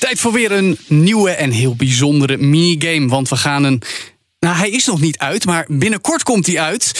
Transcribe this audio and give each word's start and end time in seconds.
Tijd 0.00 0.20
voor 0.20 0.32
weer 0.32 0.52
een 0.52 0.78
nieuwe 0.86 1.30
en 1.30 1.50
heel 1.50 1.74
bijzondere 1.74 2.36
minigame. 2.36 3.08
Want 3.08 3.28
we 3.28 3.36
gaan 3.36 3.64
een. 3.64 3.82
Nou, 4.40 4.56
hij 4.56 4.70
is 4.70 4.86
nog 4.86 5.00
niet 5.00 5.18
uit, 5.18 5.44
maar 5.44 5.64
binnenkort 5.68 6.22
komt 6.22 6.46
hij 6.46 6.60
uit. 6.60 6.92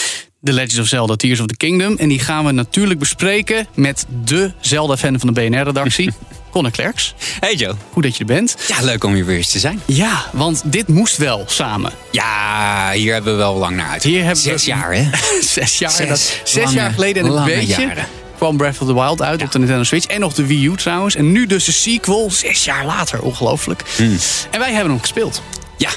The 0.42 0.52
Legend 0.52 0.78
of 0.80 0.86
Zelda 0.86 1.16
Tears 1.16 1.40
of 1.40 1.46
the 1.46 1.56
Kingdom. 1.56 1.96
En 1.96 2.09
die 2.09 2.18
gaan 2.18 2.45
we 2.45 2.52
natuurlijk 2.52 2.98
bespreken 2.98 3.66
met 3.74 4.06
de 4.24 4.52
Zelda-fan 4.60 5.18
van 5.20 5.32
de 5.34 5.40
BNR-redactie. 5.40 6.10
Conor 6.52 6.70
Klerks. 6.70 7.14
Hey 7.40 7.54
Joe. 7.54 7.74
Goed 7.92 8.02
dat 8.02 8.12
je 8.14 8.20
er 8.20 8.26
bent. 8.26 8.56
Ja, 8.68 8.80
leuk 8.82 9.04
om 9.04 9.14
hier 9.14 9.24
weer 9.26 9.37
eens 9.37 9.51
te 9.51 9.59
zijn. 9.59 9.80
Ja, 9.87 10.24
want 10.32 10.62
dit 10.64 10.88
moest 10.88 11.16
wel 11.16 11.45
samen. 11.46 11.92
Ja, 12.10 12.90
hier 12.95 13.12
hebben 13.12 13.32
we 13.32 13.38
wel 13.38 13.54
lang 13.56 13.76
naar 13.76 13.88
uit. 13.90 14.02
Hier 14.02 14.24
hebben 14.24 14.45
we- 14.45 14.51
Zes 14.51 14.64
jaar, 14.64 14.95
hè? 14.96 15.09
Zes 15.42 15.78
jaar. 15.78 15.90
Zes 15.90 16.09
dat, 16.09 16.40
zes 16.45 16.64
lange, 16.64 16.76
jaar 16.76 16.92
geleden 16.92 17.24
en 17.24 17.30
een 17.32 17.45
beetje 17.45 17.80
jaren. 17.82 18.06
Kwam 18.40 18.56
Breath 18.56 18.80
of 18.80 18.86
the 18.86 18.94
Wild 18.94 19.22
uit 19.22 19.42
op 19.42 19.52
de 19.52 19.58
Nintendo 19.58 19.82
Switch. 19.82 20.06
En 20.06 20.20
nog 20.20 20.34
de 20.34 20.46
Wii 20.46 20.66
U 20.66 20.76
trouwens. 20.76 21.14
En 21.14 21.32
nu 21.32 21.46
dus 21.46 21.64
de 21.64 21.72
sequel, 21.72 22.30
zes 22.30 22.64
jaar 22.64 22.84
later. 22.86 23.20
Ongelooflijk. 23.22 23.82
Hmm. 23.96 24.16
En 24.50 24.58
wij 24.58 24.72
hebben 24.72 24.90
hem 24.90 25.00
gespeeld. 25.00 25.42
Ja. 25.76 25.90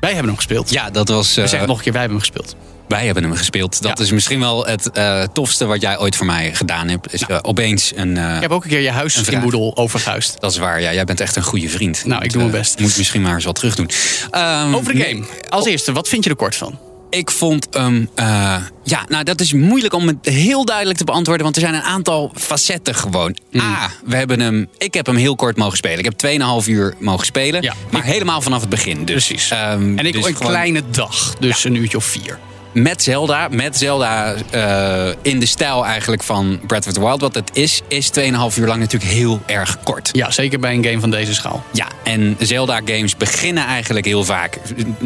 Wij 0.00 0.10
hebben 0.10 0.26
hem 0.28 0.36
gespeeld. 0.36 0.70
Ja, 0.70 0.90
dat 0.90 1.08
was... 1.08 1.34
We 1.34 1.46
zeggen 1.46 1.68
nog 1.68 1.76
een 1.76 1.82
keer, 1.82 1.92
wij 1.92 2.00
hebben 2.00 2.20
hem 2.20 2.28
gespeeld. 2.30 2.56
Wij 2.88 3.04
hebben 3.04 3.22
hem 3.22 3.34
gespeeld. 3.34 3.82
Dat 3.82 3.98
Ja. 3.98 4.04
is 4.04 4.10
misschien 4.10 4.40
wel 4.40 4.66
het 4.66 4.90
eh, 4.90 5.22
tofste 5.32 5.66
wat 5.66 5.80
jij 5.80 5.98
ooit 5.98 6.16
voor 6.16 6.26
mij 6.26 6.54
gedaan 6.54 6.88
hebt. 6.88 7.12
Is 7.12 7.22
eh, 7.22 7.38
opeens 7.42 7.92
een... 7.96 8.16
eh, 8.16 8.34
Ik 8.36 8.40
heb 8.42 8.50
ook 8.50 8.64
een 8.64 8.70
keer 8.70 8.80
je 8.80 8.90
huis 8.90 9.16
in. 9.28 9.40
Boedel 9.40 9.76
overgehuisd. 9.76 10.40
Dat 10.40 10.50
is 10.52 10.58
waar, 10.58 10.80
ja. 10.80 10.92
Jij 10.92 11.04
bent 11.04 11.20
echt 11.20 11.36
een 11.36 11.42
goede 11.42 11.68
vriend. 11.68 12.04
Nou, 12.04 12.16
ik 12.16 12.22
Moet, 12.22 12.32
doe 12.32 12.40
mijn 12.40 12.52
best. 12.62 12.78
Moet 12.78 12.96
misschien 12.96 13.22
maar 13.22 13.34
eens 13.34 13.44
wat 13.44 13.54
terug 13.54 13.74
doen. 13.74 13.90
Ehm, 14.30 14.74
Over 14.74 14.94
de 14.94 15.02
game. 15.02 15.24
Als 15.48 15.66
eerste, 15.66 15.92
wat 15.92 16.08
vind 16.08 16.24
je 16.24 16.30
er 16.30 16.36
kort 16.36 16.56
van? 16.56 16.78
Ik 17.16 17.30
vond 17.30 17.66
hem. 17.70 18.10
eh, 18.14 18.56
ja, 18.84 19.04
nou, 19.08 19.24
dat 19.24 19.40
is 19.40 19.52
moeilijk 19.52 19.94
om 19.94 20.06
het 20.06 20.16
heel 20.22 20.64
duidelijk 20.64 20.98
te 20.98 21.04
beantwoorden. 21.04 21.42
Want 21.44 21.56
er 21.56 21.62
zijn 21.62 21.74
een 21.74 21.82
aantal 21.82 22.32
facetten 22.34 22.94
gewoon. 22.94 23.36
Hmm. 23.50 23.60
A, 23.60 23.90
we 24.04 24.16
hebben 24.16 24.40
hem. 24.40 24.68
Ik 24.78 24.94
heb 24.94 25.06
hem 25.06 25.16
heel 25.16 25.34
kort 25.36 25.56
mogen 25.56 25.76
spelen. 25.76 25.98
Ik 25.98 26.04
heb 26.04 26.18
2,5 26.62 26.68
uur 26.68 26.94
mogen 26.98 27.26
spelen. 27.26 27.62
Ja. 27.62 27.74
Maar 27.90 28.04
helemaal 28.04 28.40
vanaf 28.40 28.60
het 28.60 28.68
begin. 28.70 29.04
Dus, 29.04 29.26
Precies. 29.26 29.50
ehm, 29.50 29.98
En 29.98 30.06
ik 30.06 30.12
dus 30.12 30.26
een 30.26 30.36
gewoon 30.36 30.52
kleine 30.52 30.82
dag, 30.90 31.34
dus 31.40 31.64
een 31.64 31.74
uurtje 31.74 31.96
of 31.96 32.04
vier. 32.04 32.38
Met 32.76 33.02
Zelda. 33.02 33.48
Met 33.50 33.76
Zelda 33.76 34.34
eh, 34.50 35.08
in 35.22 35.40
de 35.40 35.46
stijl 35.46 35.84
eigenlijk 35.84 36.22
van 36.22 36.60
Breath 36.66 36.86
of 36.86 36.92
the 36.92 37.00
Wild. 37.00 37.20
Wat 37.20 37.34
het 37.34 37.50
is, 37.52 37.82
is 37.88 38.10
2,5 38.20 38.58
uur 38.58 38.66
lang 38.66 38.80
natuurlijk 38.80 39.12
heel 39.12 39.40
erg 39.46 39.78
kort. 39.82 40.08
Ja, 40.12 40.30
zeker 40.30 40.58
bij 40.58 40.74
een 40.74 40.84
game 40.84 41.00
van 41.00 41.10
deze 41.10 41.34
schaal. 41.34 41.64
Ja, 41.72 41.86
en 42.04 42.36
Zelda-games 42.38 43.16
beginnen 43.16 43.64
eigenlijk 43.64 44.06
heel 44.06 44.24
vaak. 44.24 44.58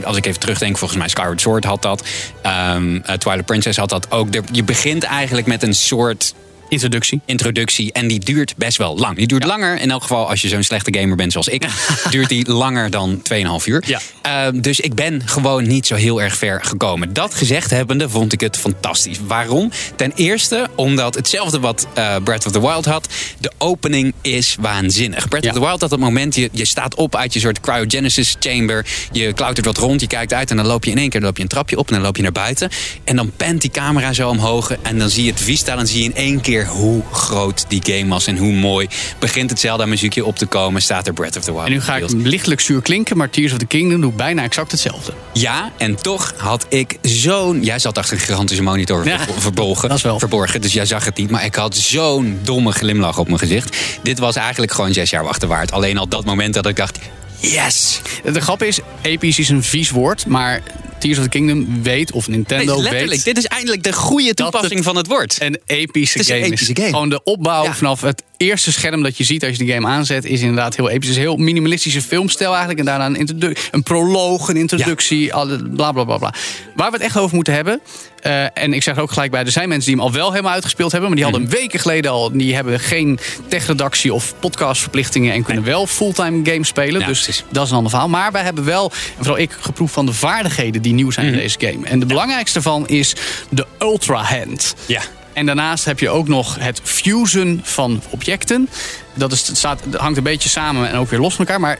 Als 0.04 0.16
ik 0.16 0.26
even 0.26 0.40
terugdenk, 0.40 0.78
volgens 0.78 0.98
mij 0.98 1.08
Skyward 1.08 1.40
Sword 1.40 1.64
had 1.64 1.82
dat. 1.82 2.04
Eh, 2.42 2.76
Twilight 3.18 3.46
Princess 3.46 3.78
had 3.78 3.88
dat 3.88 4.10
ook. 4.10 4.28
Je 4.52 4.64
begint 4.64 5.02
eigenlijk 5.02 5.46
met 5.46 5.62
een 5.62 5.74
soort 5.74 6.34
Introductie. 6.70 7.20
introductie. 7.24 7.92
En 7.92 8.08
die 8.08 8.18
duurt 8.20 8.54
best 8.56 8.76
wel 8.78 8.98
lang. 8.98 9.16
Die 9.16 9.26
duurt 9.26 9.44
langer, 9.44 9.80
in 9.80 9.90
elk 9.90 10.02
geval 10.02 10.28
als 10.28 10.40
je 10.40 10.48
zo'n 10.48 10.62
slechte 10.62 10.98
gamer 10.98 11.16
bent 11.16 11.32
zoals 11.32 11.48
ik, 11.48 11.66
duurt 12.10 12.28
die 12.28 12.52
langer 12.52 12.90
dan 12.90 13.22
2,5 13.62 13.64
uur. 13.64 13.82
Ja. 13.86 14.00
Ehm, 14.22 14.60
dus 14.60 14.80
ik 14.80 14.94
ben 14.94 15.22
gewoon 15.24 15.66
niet 15.66 15.86
zo 15.86 15.94
heel 15.94 16.22
erg 16.22 16.36
ver 16.36 16.64
gekomen. 16.64 17.12
Dat 17.12 17.34
gezegd 17.34 17.70
hebbende 17.70 18.08
vond 18.08 18.32
ik 18.32 18.40
het 18.40 18.56
fantastisch. 18.56 19.18
Waarom? 19.26 19.70
Ten 19.96 20.12
eerste 20.14 20.68
omdat 20.74 21.14
hetzelfde 21.14 21.60
wat 21.60 21.86
eh, 21.94 22.16
Breath 22.24 22.46
of 22.46 22.52
the 22.52 22.60
Wild 22.60 22.84
had. 22.84 23.08
De 23.38 23.52
opening 23.58 24.12
is 24.20 24.56
waanzinnig. 24.60 25.28
Breath 25.28 25.44
Ja. 25.44 25.50
of 25.50 25.56
the 25.56 25.64
Wild 25.64 25.80
had 25.80 25.90
het 25.90 26.00
moment, 26.00 26.34
je, 26.34 26.48
je 26.52 26.66
staat 26.66 26.94
op 26.94 27.16
uit 27.16 27.32
je 27.32 27.40
soort 27.40 27.60
cryogenesis 27.60 28.36
chamber. 28.40 28.86
Je 29.12 29.32
klautert 29.32 29.66
wat 29.66 29.76
rond, 29.76 30.00
je 30.00 30.06
kijkt 30.06 30.32
uit 30.32 30.50
en 30.50 30.56
dan 30.56 30.66
loop 30.66 30.84
je 30.84 30.90
in 30.90 30.98
één 30.98 31.08
keer 31.08 31.20
dan 31.20 31.28
loop 31.28 31.36
je 31.36 31.42
een 31.42 31.48
trapje 31.48 31.76
op 31.78 31.88
en 31.88 31.94
dan 31.94 32.02
loop 32.02 32.16
je 32.16 32.22
naar 32.22 32.32
buiten. 32.32 32.70
En 33.04 33.16
dan 33.16 33.32
pent 33.36 33.60
die 33.60 33.70
camera 33.70 34.12
zo 34.12 34.28
omhoog 34.28 34.72
en 34.82 34.98
dan 34.98 35.10
zie 35.10 35.24
je 35.24 35.30
het 35.30 35.40
vista. 35.40 35.76
Dan 35.76 35.86
zie 35.86 35.98
je 35.98 36.04
in 36.04 36.14
één 36.14 36.40
keer 36.40 36.59
hoe 36.66 37.02
groot 37.12 37.64
die 37.68 37.82
game 37.84 38.08
was 38.08 38.26
en 38.26 38.36
hoe 38.36 38.52
mooi. 38.52 38.88
Begint 39.18 39.50
het 39.50 39.60
Zelda-muziekje 39.60 40.24
op 40.24 40.36
te 40.36 40.46
komen, 40.46 40.82
staat 40.82 41.06
er 41.06 41.12
Breath 41.12 41.36
of 41.36 41.44
the 41.44 41.52
Wild. 41.52 41.66
En 41.66 41.72
nu 41.72 41.80
ga 41.80 41.96
ik 41.96 42.10
lichtelijk 42.10 42.60
zuur 42.60 42.82
klinken, 42.82 43.16
maar 43.16 43.30
Tears 43.30 43.52
of 43.52 43.58
the 43.58 43.66
Kingdom 43.66 44.00
doet 44.00 44.16
bijna 44.16 44.42
exact 44.42 44.70
hetzelfde. 44.70 45.12
Ja, 45.32 45.72
en 45.76 45.94
toch 45.96 46.34
had 46.36 46.66
ik 46.68 46.98
zo'n... 47.02 47.62
Jij 47.64 47.78
zat 47.78 47.98
achter 47.98 48.14
een 48.14 48.20
gigantische 48.22 48.62
monitor 48.62 49.06
Ja, 49.06 49.18
verborgen, 49.38 49.88
dat 49.88 49.98
is 49.98 50.04
wel. 50.04 50.18
verborgen, 50.18 50.60
dus 50.60 50.72
jij 50.72 50.86
zag 50.86 51.04
het 51.04 51.16
niet. 51.16 51.30
Maar 51.30 51.44
ik 51.44 51.54
had 51.54 51.76
zo'n 51.76 52.38
domme 52.42 52.72
glimlach 52.72 53.18
op 53.18 53.26
mijn 53.26 53.38
gezicht. 53.38 53.76
Dit 54.02 54.18
was 54.18 54.36
eigenlijk 54.36 54.72
gewoon 54.72 54.92
zes 54.92 55.10
jaar 55.10 55.24
wachten 55.24 55.48
waard. 55.48 55.72
Alleen 55.72 55.98
al 55.98 56.08
dat 56.08 56.24
moment 56.24 56.54
dat 56.54 56.66
ik 56.66 56.76
dacht, 56.76 56.98
yes! 57.40 58.00
De 58.32 58.40
grap 58.40 58.62
is, 58.62 58.78
episch 59.02 59.38
is 59.38 59.48
een 59.48 59.62
vies 59.62 59.90
woord, 59.90 60.26
maar 60.26 60.60
Tears 61.00 61.16
of 61.18 61.22
the 61.24 61.30
Kingdom 61.30 61.82
weet, 61.82 62.12
of 62.12 62.28
Nintendo 62.28 62.74
Nee, 62.74 62.82
letterlijk, 62.82 63.10
weet... 63.10 63.24
dit 63.24 63.36
is 63.38 63.44
eindelijk 63.46 63.82
de 63.82 63.92
goede 63.92 64.34
toepassing 64.34 64.74
het- 64.74 64.84
van 64.84 64.96
het 64.96 65.06
woord. 65.06 65.36
een 65.40 65.58
epische 65.66 66.18
Het 66.18 66.26
is 66.26 66.32
een 66.34 66.40
game 66.40 66.52
epische 66.54 66.76
game. 66.76 66.88
Gewoon 66.88 67.08
de 67.08 67.22
opbouw 67.22 67.64
Ja. 67.64 67.74
vanaf 67.74 68.00
het 68.00 68.22
eerste 68.46 68.72
scherm 68.72 69.02
dat 69.02 69.16
je 69.16 69.24
ziet 69.24 69.44
als 69.44 69.56
je 69.56 69.64
de 69.64 69.72
game 69.72 69.86
aanzet, 69.88 70.24
is 70.24 70.40
inderdaad 70.40 70.76
heel 70.76 70.88
episch. 70.90 71.08
Het 71.08 71.16
is 71.16 71.22
een 71.24 71.28
heel 71.28 71.36
minimalistische 71.36 72.02
filmstijl 72.02 72.48
eigenlijk. 72.50 72.78
En 72.78 72.84
daarna 72.84 73.06
een, 73.06 73.16
introdu- 73.16 73.54
een 73.70 73.82
proloog, 73.82 74.48
een 74.48 74.56
introductie, 74.56 75.34
alle- 75.34 75.68
bla 75.70 75.92
bla 75.92 76.04
bla 76.04 76.16
bla. 76.18 76.34
Waar 76.74 76.90
we 76.90 76.96
het 76.96 77.04
echt 77.06 77.18
over 77.18 77.34
moeten 77.34 77.54
hebben. 77.54 77.80
eh, 78.20 78.44
en 78.54 78.72
ik 78.72 78.82
zeg 78.82 78.96
er 78.96 79.02
ook 79.02 79.10
gelijk 79.12 79.30
bij, 79.30 79.44
er 79.44 79.50
zijn 79.50 79.68
mensen 79.68 79.86
die 79.90 80.00
hem 80.00 80.08
al 80.08 80.12
wel 80.14 80.30
helemaal 80.30 80.52
uitgespeeld 80.52 80.90
hebben. 80.92 81.08
Maar 81.10 81.18
die 81.18 81.26
hadden 81.28 81.44
Mhm. 81.46 81.52
hem 81.52 81.60
weken 81.62 81.80
geleden 81.80 82.10
al. 82.10 82.30
Die 82.32 82.54
hebben 82.54 82.80
geen 82.80 83.18
techredactie 83.48 84.14
of 84.14 84.34
podcastverplichtingen. 84.40 85.32
En 85.32 85.42
kunnen 85.42 85.64
wel 85.64 85.86
fulltime 85.86 86.50
games 86.50 86.68
spelen. 86.68 87.00
Ja, 87.00 87.06
dus 87.06 87.22
precies. 87.22 87.44
dat 87.50 87.64
is 87.64 87.70
een 87.70 87.76
ander 87.76 87.90
verhaal. 87.90 88.08
Maar 88.08 88.32
wij 88.32 88.42
hebben 88.42 88.64
wel, 88.64 88.90
en 89.18 89.24
vooral 89.24 89.38
ik, 89.38 89.56
geproefd 89.60 89.92
van 89.94 90.06
de 90.06 90.12
vaardigheden 90.12 90.82
die 90.82 90.92
nieuw 90.92 91.10
zijn 91.10 91.26
Mhm. 91.26 91.34
in 91.34 91.40
deze 91.40 91.56
game. 91.60 91.86
En 91.86 91.98
de 92.00 92.06
belangrijkste 92.06 92.62
van 92.62 92.88
is 92.88 93.12
de 93.50 93.66
Ultra 93.78 94.22
Hand. 94.22 94.74
Ja. 94.86 95.00
En 95.40 95.46
daarnaast 95.46 95.84
heb 95.84 96.00
je 96.00 96.10
ook 96.10 96.28
nog 96.28 96.56
het 96.58 96.80
fusen 96.84 97.60
van 97.62 98.02
objecten. 98.10 98.68
Dat, 99.14 99.32
is, 99.32 99.46
het 99.46 99.56
staat, 99.56 99.80
het 99.84 99.94
hangt 99.94 100.16
een 100.16 100.22
beetje 100.22 100.48
samen 100.48 100.88
en 100.90 100.96
ook 100.96 101.10
weer 101.10 101.20
los 101.20 101.34
van 101.34 101.46
elkaar. 101.46 101.60
Maar 101.60 101.78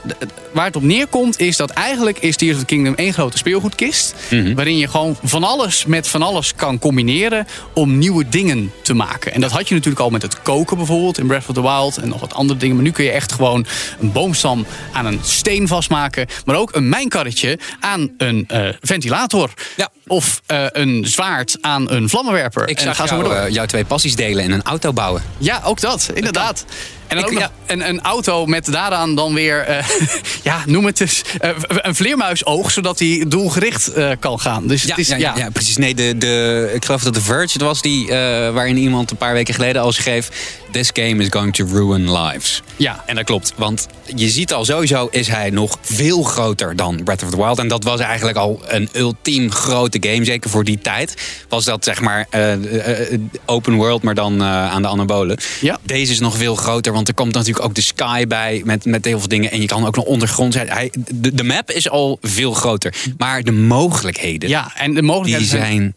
waar 0.52 0.64
het 0.64 0.76
op 0.76 0.82
neerkomt 0.82 1.38
is 1.41 1.56
dat 1.56 1.70
eigenlijk 1.70 2.18
is 2.18 2.36
Tears 2.36 2.54
of 2.54 2.60
the 2.60 2.66
Kingdom 2.66 2.94
één 2.94 3.12
grote 3.12 3.38
speelgoedkist. 3.38 4.14
Waarin 4.54 4.76
je 4.78 4.88
gewoon 4.88 5.16
van 5.22 5.44
alles 5.44 5.84
met 5.84 6.08
van 6.08 6.22
alles 6.22 6.54
kan 6.54 6.78
combineren 6.78 7.46
om 7.74 7.98
nieuwe 7.98 8.28
dingen 8.28 8.72
te 8.82 8.94
maken. 8.94 9.32
En 9.32 9.41
dat 9.41 9.50
had 9.50 9.68
je 9.68 9.74
natuurlijk 9.74 10.02
al 10.02 10.10
met 10.10 10.22
het 10.22 10.42
koken 10.42 10.76
bijvoorbeeld 10.76 11.18
in 11.18 11.26
Breath 11.26 11.48
of 11.48 11.54
the 11.54 11.62
Wild. 11.62 11.96
En 11.96 12.08
nog 12.08 12.20
wat 12.20 12.34
andere 12.34 12.58
dingen. 12.58 12.74
Maar 12.74 12.84
nu 12.84 12.91
kun 12.91 13.04
je 13.04 13.10
echt 13.10 13.32
gewoon 13.32 13.66
een 14.00 14.12
boomstam 14.12 14.66
aan 14.92 15.06
een 15.06 15.20
steen 15.22 15.68
vastmaken. 15.68 16.26
Maar 16.44 16.56
ook 16.56 16.74
een 16.74 16.88
mijnkarretje 16.88 17.58
aan 17.80 18.10
een 18.18 18.44
eh, 18.48 18.68
ventilator. 18.80 19.50
Ja. 19.76 19.88
Of 20.06 20.41
eh, 20.47 20.64
een 20.72 21.04
zwaard 21.06 21.56
aan 21.60 21.91
een 21.91 22.08
vlammenwerper. 22.08 22.68
Ik 22.68 22.76
En 22.78 22.82
zag 22.84 22.97
ga 22.97 23.06
zo 23.06 23.14
maar 23.16 23.24
door. 23.24 23.34
eh, 23.34 23.52
jouw 23.52 23.66
twee 23.66 23.84
passies 23.84 24.16
delen 24.16 24.44
en 24.44 24.50
een 24.50 24.62
auto 24.62 24.92
bouwen. 24.92 25.22
Ja, 25.38 25.60
ook 25.64 25.80
dat, 25.80 26.10
inderdaad. 26.14 26.64
En 27.10 27.19
Ik- 27.19 27.48
een, 27.66 27.88
een 27.88 28.00
auto 28.00 28.47
met 28.47 28.72
daaraan 28.72 29.15
dan 29.15 29.34
weer, 29.34 29.60
eh, 29.60 29.84
ja, 30.43 30.62
noem 30.66 30.84
het 30.87 31.00
eens, 31.00 31.22
eh, 31.38 31.50
een 31.66 31.94
vleermuisoog, 31.94 32.71
zodat 32.71 32.98
hij 32.98 33.25
doelgericht 33.28 33.93
eh, 33.93 34.10
kan 34.21 34.41
gaan. 34.41 34.66
Dus 34.66 34.82
Ja, 34.82 34.88
het 34.88 34.98
is, 34.98 35.09
ja, 35.09 35.16
ja, 35.16 35.32
ja, 35.37 35.50
precies. 35.50 35.76
Nee, 35.76 35.94
de, 35.94 36.19
de, 36.19 36.71
ik 36.75 36.84
geloof 36.84 37.03
dat 37.03 37.15
The 37.15 37.21
Verge 37.22 37.53
het 37.53 37.62
was 37.62 37.82
die, 37.82 38.06
waarin 38.53 38.76
iemand 38.76 39.10
een 39.10 39.16
paar 39.16 39.32
weken 39.32 39.54
geleden 39.54 39.82
al 39.82 39.93
schreef... 39.93 40.28
This 40.70 40.91
game 40.92 41.22
is 41.22 41.28
going 41.31 41.54
to 41.54 41.66
ruin 41.66 42.12
lives. 42.12 42.62
Ja. 42.76 43.03
En 43.06 43.14
dat 43.14 43.25
klopt, 43.25 43.53
want 43.56 43.86
je 44.14 44.28
ziet 44.28 44.53
al 44.53 44.64
sowieso 44.64 45.08
is 45.10 45.28
hij 45.28 45.50
nog 45.50 45.78
veel 45.81 46.22
groter 46.22 46.76
dan 46.76 47.00
Breath 47.04 47.22
of 47.22 47.31
the 47.31 47.36
Wild. 47.36 47.58
En 47.58 47.68
dat 47.68 47.84
was 47.84 48.00
eigenlijk 48.00 48.39
al 48.39 48.60
een 48.66 48.89
ultiem 48.92 49.50
grote 49.50 49.98
game, 50.00 50.24
zeker 50.24 50.50
voor 50.50 50.65
die 50.65 50.78
tijd. 50.78 51.15
Was 51.48 51.65
dat 51.65 51.84
zeg 51.84 52.00
maar 52.00 52.27
eh, 52.30 52.53
eh, 52.53 53.12
eh, 53.12 53.21
open 53.47 53.74
world, 53.74 54.03
maar 54.03 54.15
dan 54.15 54.42
aan 54.42 54.83
de 54.83 54.89
anabolen. 54.89 55.39
Ja. 55.60 55.78
Deze 55.83 56.12
is 56.12 56.21
nog 56.21 56.36
veel 56.36 56.54
groter, 56.54 56.92
want 56.92 57.09
er 57.09 57.15
komt 57.15 57.34
natuurlijk 57.34 57.65
ook 57.65 57.74
de 57.74 57.83
sky 57.83 58.27
bij 58.27 58.62
met, 58.65 58.84
met 58.84 59.04
heel 59.04 59.18
veel 59.18 59.28
dingen. 59.28 59.50
En 59.50 59.60
je 59.60 59.66
kan 59.66 59.86
ook 59.86 59.97
nog 59.97 60.04
ondergrond 60.04 60.53
zijn. 60.53 60.68
Hij, 60.68 60.92
de, 61.15 61.34
de 61.34 61.45
map 61.45 61.71
is 61.71 61.91
al 61.91 62.18
veel 62.22 62.53
groter. 62.53 62.95
Maar 63.18 63.42
de 63.42 63.53
mogelijkheden, 63.53 64.48
ja, 64.48 64.72
en 64.77 64.95
de 64.95 65.03
mogelijkheden 65.03 65.48
zijn 65.48 65.95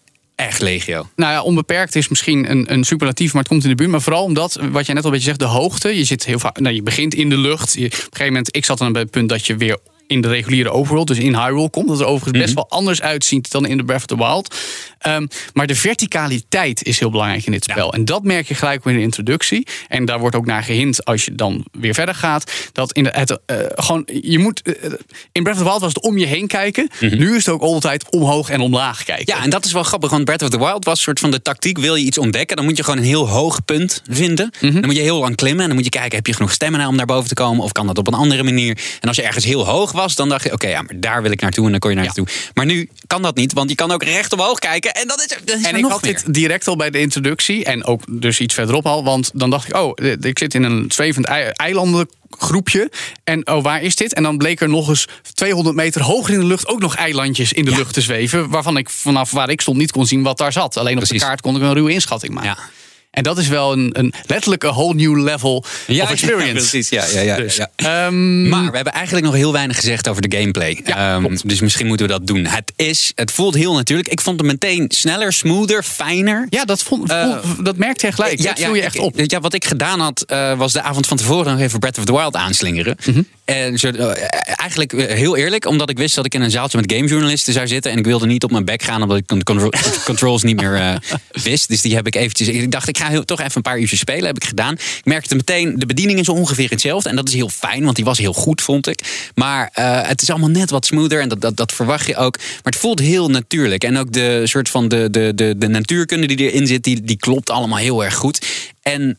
echt 0.48 0.62
legio. 0.62 1.08
Nou 1.16 1.32
ja, 1.32 1.42
onbeperkt 1.42 1.96
is 1.96 2.08
misschien 2.08 2.52
een, 2.52 2.74
een 2.74 2.84
superlatief, 2.84 3.34
maar 3.34 3.42
het 3.42 3.52
komt 3.52 3.64
in 3.64 3.70
de 3.70 3.76
buurt. 3.76 3.90
Maar 3.90 4.02
vooral 4.02 4.24
omdat, 4.24 4.60
wat 4.72 4.86
jij 4.86 4.96
net 4.96 5.04
al 5.04 5.10
een 5.10 5.16
beetje 5.16 5.36
zegt, 5.36 5.40
de 5.40 5.46
hoogte. 5.46 5.98
Je 5.98 6.04
zit 6.04 6.26
heel 6.26 6.40
vaak, 6.40 6.60
nou, 6.60 6.76
je 6.76 6.84
begint 6.84 7.14
in 7.14 7.30
de 7.30 7.38
lucht. 7.38 7.76
Op 7.76 7.82
een 7.82 7.92
gegeven 7.92 8.26
moment, 8.26 8.56
ik 8.56 8.66
zat 8.66 8.78
dan 8.78 8.92
bij 8.92 9.02
het 9.02 9.12
punt 9.12 9.30
dat 9.30 9.46
je 9.46 9.58
weer 9.58 9.78
in 10.08 10.22
de 10.22 10.28
reguliere 10.28 10.72
overworld, 10.72 11.08
dus 11.08 11.18
in 11.18 11.36
Hyrule 11.36 11.70
komt. 11.70 11.88
Dat 11.88 12.00
er 12.00 12.06
overigens 12.06 12.44
best 12.44 12.54
wel 12.54 12.70
anders 12.70 13.02
uitziet 13.02 13.52
dan 13.52 13.66
in 13.66 13.78
The 13.78 13.84
Breath 13.84 14.02
of 14.02 14.06
the 14.06 14.18
Wild. 14.18 14.56
Ehm, 15.00 15.28
maar 15.54 15.68
de 15.68 15.76
verticaliteit 15.76 16.84
is 16.84 17.00
heel 17.00 17.10
belangrijk 17.10 17.46
in 17.46 17.52
dit 17.52 17.64
spel. 17.64 17.94
En 17.94 18.06
dat 18.06 18.24
merk 18.24 18.48
je 18.48 18.56
gelijk 18.56 18.86
in 18.86 18.96
de 18.96 19.02
introductie. 19.02 19.68
En 19.88 20.06
daar 20.06 20.20
wordt 20.20 20.36
ook 20.36 20.46
naar 20.46 20.64
gehint 20.64 21.06
als 21.06 21.26
je 21.26 21.36
dan 21.36 21.66
weer 21.72 21.94
verder 21.94 22.16
gaat. 22.16 22.52
Dat 22.72 22.92
in 22.92 23.04
de, 23.04 23.10
het, 23.14 23.40
eh, 23.46 23.58
gewoon, 23.76 24.08
je 24.22 24.40
moet, 24.40 24.62
eh, 24.62 24.92
in 25.32 25.44
Breath 25.44 25.58
of 25.58 25.64
the 25.64 25.70
Wild 25.70 25.82
was 25.82 25.94
het 25.94 26.04
om 26.04 26.18
je 26.18 26.26
heen 26.26 26.48
kijken. 26.48 26.90
Nu 27.00 27.36
is 27.36 27.46
het 27.46 27.56
ook 27.56 27.62
altijd 27.62 28.10
omhoog 28.10 28.50
en 28.50 28.60
omlaag 28.60 29.04
kijken. 29.04 29.36
Ja, 29.36 29.44
en 29.44 29.50
dat 29.50 29.66
is 29.66 29.72
wel 29.72 29.84
grappig, 29.84 30.10
want 30.10 30.26
Breath 30.26 30.42
of 30.42 30.50
the 30.50 30.60
Wild 30.60 30.86
was 30.86 30.98
een 30.98 31.04
soort 31.04 31.20
van 31.20 31.32
de 31.32 31.42
tactiek. 31.42 31.78
Wil 31.78 31.96
je 31.96 32.06
iets 32.06 32.18
ontdekken, 32.18 32.56
dan 32.56 32.66
moet 32.66 32.78
je 32.78 32.84
gewoon 32.84 33.00
een 33.00 33.06
heel 33.06 33.30
hoog 33.30 33.66
punt 33.66 34.02
vinden. 34.10 34.52
Dan 34.60 34.86
moet 34.86 34.96
je 34.96 35.02
heel 35.02 35.20
lang 35.20 35.36
klimmen 35.36 35.62
en 35.62 35.68
dan 35.68 35.76
moet 35.76 35.86
je 35.86 36.00
kijken, 36.00 36.16
heb 36.16 36.28
je 36.28 36.34
genoeg 36.34 36.52
stemmen 36.52 36.88
om 36.88 36.98
daar 36.98 37.06
boven 37.06 37.28
te 37.28 37.34
komen? 37.34 37.64
Of 37.64 37.72
kan 37.72 37.88
dat 37.88 37.98
op 37.98 38.08
een 38.08 38.14
andere 38.14 38.44
manier? 38.44 38.78
En 39.00 39.08
als 39.08 39.18
je 39.18 39.24
ergens 39.24 39.46
heel 39.46 39.66
hoog 39.66 39.92
was, 39.92 40.03
dan 40.12 40.30
dacht 40.30 40.44
je, 40.44 40.52
oké, 40.54 40.68
ja, 40.68 40.82
maar 40.82 41.00
daar 41.00 41.22
wil 41.22 41.32
ik 41.32 41.42
naartoe 41.42 41.66
en 41.66 41.72
dan 41.72 41.80
kon 41.80 41.90
je 41.90 41.96
naartoe. 41.96 42.28
Maar 42.54 42.66
nu 42.66 42.90
kan 43.08 43.22
dat 43.22 43.36
niet, 43.36 43.54
want 43.54 43.70
je 43.70 43.76
kan 43.76 43.92
ook 43.92 44.04
recht 44.04 44.34
omhoog 44.34 44.60
kijken. 44.60 44.94
En 44.94 45.08
dat 45.08 45.20
is, 45.22 45.38
dat 45.46 45.58
is 45.60 45.66
En 45.66 45.76
ik 45.76 45.86
had 45.86 46.02
meer. 46.02 46.14
dit 46.24 46.34
direct 46.34 46.68
al 46.68 46.76
bij 46.76 46.90
de 46.90 47.00
introductie. 47.00 47.66
En 47.66 47.84
ook 47.86 48.02
dus 48.08 48.40
iets 48.40 48.54
verderop 48.54 48.86
al. 48.86 49.04
Want 49.04 49.32
dan 49.34 49.50
dacht 49.50 49.68
ik, 49.70 49.76
oh, 49.76 49.92
ik 50.22 50.38
zit 50.40 50.54
in 50.54 50.64
een 50.64 50.86
zwevend 50.92 51.26
ei- 51.26 51.52
eilandengroepje. 51.56 52.92
En 53.24 53.48
oh, 53.48 53.64
waar 53.64 53.82
is 53.82 53.96
dit? 53.96 54.14
En 54.14 54.24
dan 54.24 54.38
bleek 54.38 54.62
er 54.62 54.70
nog 54.70 54.88
eens 54.90 55.08
200 55.34 55.76
meter 55.76 56.02
hoger 56.02 56.34
in 56.34 56.40
de 56.40 56.46
lucht 56.46 56.68
ook 56.68 56.80
nog 56.80 56.96
eilandjes 56.96 57.54
in 57.54 57.66
de 57.66 57.72
lucht 57.76 57.94
te 57.94 58.02
zweven. 58.02 58.50
Waarvan 58.50 58.78
ik 58.78 58.90
vanaf 58.90 59.32
waar 59.32 59.50
ik 59.50 59.62
stond 59.62 59.78
niet 59.78 59.92
kon 59.92 60.06
zien 60.06 60.24
wat 60.24 60.38
daar 60.38 60.52
zat. 60.54 60.78
Alleen 60.78 60.92
op 60.94 60.98
Precies. 60.98 61.20
de 61.20 61.26
kaart 61.26 61.42
kon 61.42 61.56
ik 61.56 61.62
een 61.62 61.74
ruwe 61.74 61.92
inschatting 61.92 62.34
maken. 62.34 62.50
Ja. 62.50 62.70
En 63.14 63.24
dat 63.24 63.38
is 63.38 63.48
wel 63.48 63.72
een, 63.72 63.90
een 64.00 64.14
letterlijk 64.26 64.64
een 64.64 64.70
whole 64.70 64.94
new 64.96 65.24
level 65.24 65.56
of 65.56 66.10
experience. 66.10 66.54
precies. 66.54 66.90
Ja, 66.90 67.06
ja, 67.14 67.22
ja, 67.22 67.36
Dus, 67.36 67.56
ja. 67.56 67.70
ehm, 67.76 68.50
Maar 68.50 68.70
we 68.70 68.76
hebben 68.76 68.94
eigenlijk 68.94 69.26
nog 69.26 69.36
heel 69.36 69.52
weinig 69.52 69.76
gezegd 69.76 70.08
over 70.08 70.30
de 70.30 70.38
gameplay. 70.38 70.82
Ja, 70.86 71.16
Ehm, 71.16 71.36
dus 71.44 71.62
misschien 71.62 71.88
moeten 71.88 72.06
we 72.08 72.12
dat 72.12 72.28
doen. 72.28 72.46
Het, 72.46 72.72
is, 72.76 73.12
het 73.16 73.32
voelt 73.32 73.56
heel 73.56 73.74
natuurlijk. 73.74 74.08
Ik 74.08 74.22
vond 74.22 74.40
het 74.40 74.48
meteen 74.50 74.86
sneller, 74.88 75.34
smoother, 75.34 75.84
fijner. 75.84 76.48
ja, 76.50 76.66
dat, 76.66 76.84
vond, 76.84 77.10
Eh, 77.10 77.38
voel- 77.44 77.64
dat 77.64 77.78
merkte 77.78 78.06
je 78.06 78.12
gelijk. 78.12 78.44
dat 78.44 78.60
viel 78.60 78.74
je 78.76 78.82
echt 78.82 79.00
op. 79.00 79.20
Ja, 79.20 79.40
wat 79.40 79.54
ik 79.54 79.66
gedaan 79.66 80.00
had, 80.00 80.22
eh, 80.22 80.58
was 80.58 80.74
de 80.74 80.82
avond 80.82 81.08
van 81.08 81.18
tevoren 81.18 81.52
nog 81.52 81.62
even 81.62 81.80
Breath 81.80 81.98
of 81.98 82.06
the 82.06 82.12
Wild 82.18 82.36
aanslingeren. 82.36 82.96
Mhm. 83.06 83.22
En 83.46 83.78
zo, 83.78 83.88
eh, 83.90 84.12
eigenlijk 84.56 84.92
heel 84.92 85.36
eerlijk, 85.38 85.66
omdat 85.66 85.90
ik 85.90 85.98
wist 85.98 86.16
dat 86.16 86.26
ik 86.26 86.34
in 86.34 86.42
een 86.42 86.52
zaaltje 86.52 86.78
met 86.78 86.92
gamejournalisten 86.94 87.54
zou 87.54 87.68
zitten. 87.68 87.92
En 87.92 87.98
ik 87.98 88.06
wilde 88.06 88.26
niet 88.26 88.44
op 88.44 88.52
mijn 88.52 88.66
bek 88.66 88.84
gaan, 88.84 89.02
omdat 89.02 89.18
ik 89.18 89.28
de 89.28 89.44
contro- 89.44 89.70
controls 90.06 90.44
niet 90.44 90.62
meer 90.62 91.00
wist. 91.44 91.68
Dus 91.70 91.82
die 91.82 91.96
heb 91.96 92.08
ik 92.08 92.16
eventjes. 92.16 92.48
Ik 92.48 92.72
dacht, 92.72 92.88
ik 92.88 92.98
ga 92.98 93.03
heel, 93.10 93.26
toch 93.26 93.40
even 93.40 93.52
een 93.56 93.62
paar 93.62 93.80
uurtjes 93.80 94.00
spelen. 94.00 94.26
Heb 94.26 94.36
ik 94.36 94.44
gedaan. 94.44 94.74
Ik 94.74 95.02
merkte 95.04 95.36
meteen, 95.36 95.80
de 95.80 95.86
bediening 95.86 96.20
is 96.20 96.30
ongeveer 96.30 96.70
hetzelfde. 96.70 97.10
En 97.10 97.16
dat 97.16 97.28
is 97.28 97.34
heel 97.34 97.50
fijn, 97.50 97.84
want 97.84 97.96
die 97.96 98.06
was 98.06 98.18
heel 98.18 98.34
goed, 98.34 98.62
vond 98.62 98.88
ik. 98.88 99.32
Maar 99.36 99.70
eh, 99.74 100.08
het 100.08 100.22
is 100.22 100.30
allemaal 100.30 100.50
net 100.50 100.70
wat 100.70 100.86
smoother. 100.86 101.22
En 101.22 101.30
dat, 101.30 101.42
dat, 101.42 101.58
dat 101.58 101.72
verwacht 101.72 102.08
je 102.08 102.16
ook. 102.16 102.38
Maar 102.38 102.60
het 102.64 102.76
voelt 102.76 103.00
heel 103.00 103.30
natuurlijk. 103.30 103.84
En 103.84 103.98
ook 103.98 104.12
de 104.12 104.42
soort 104.44 104.70
van 104.70 104.88
de, 104.88 105.10
de, 105.10 105.32
de, 105.36 105.56
de 105.58 105.68
natuurkunde 105.68 106.28
die 106.28 106.52
erin 106.52 106.68
zit, 106.68 106.84
die, 106.84 107.02
die 107.02 107.18
klopt 107.18 107.50
allemaal 107.50 107.78
heel 107.78 108.04
erg 108.04 108.16
goed. 108.16 108.46
En 108.82 109.18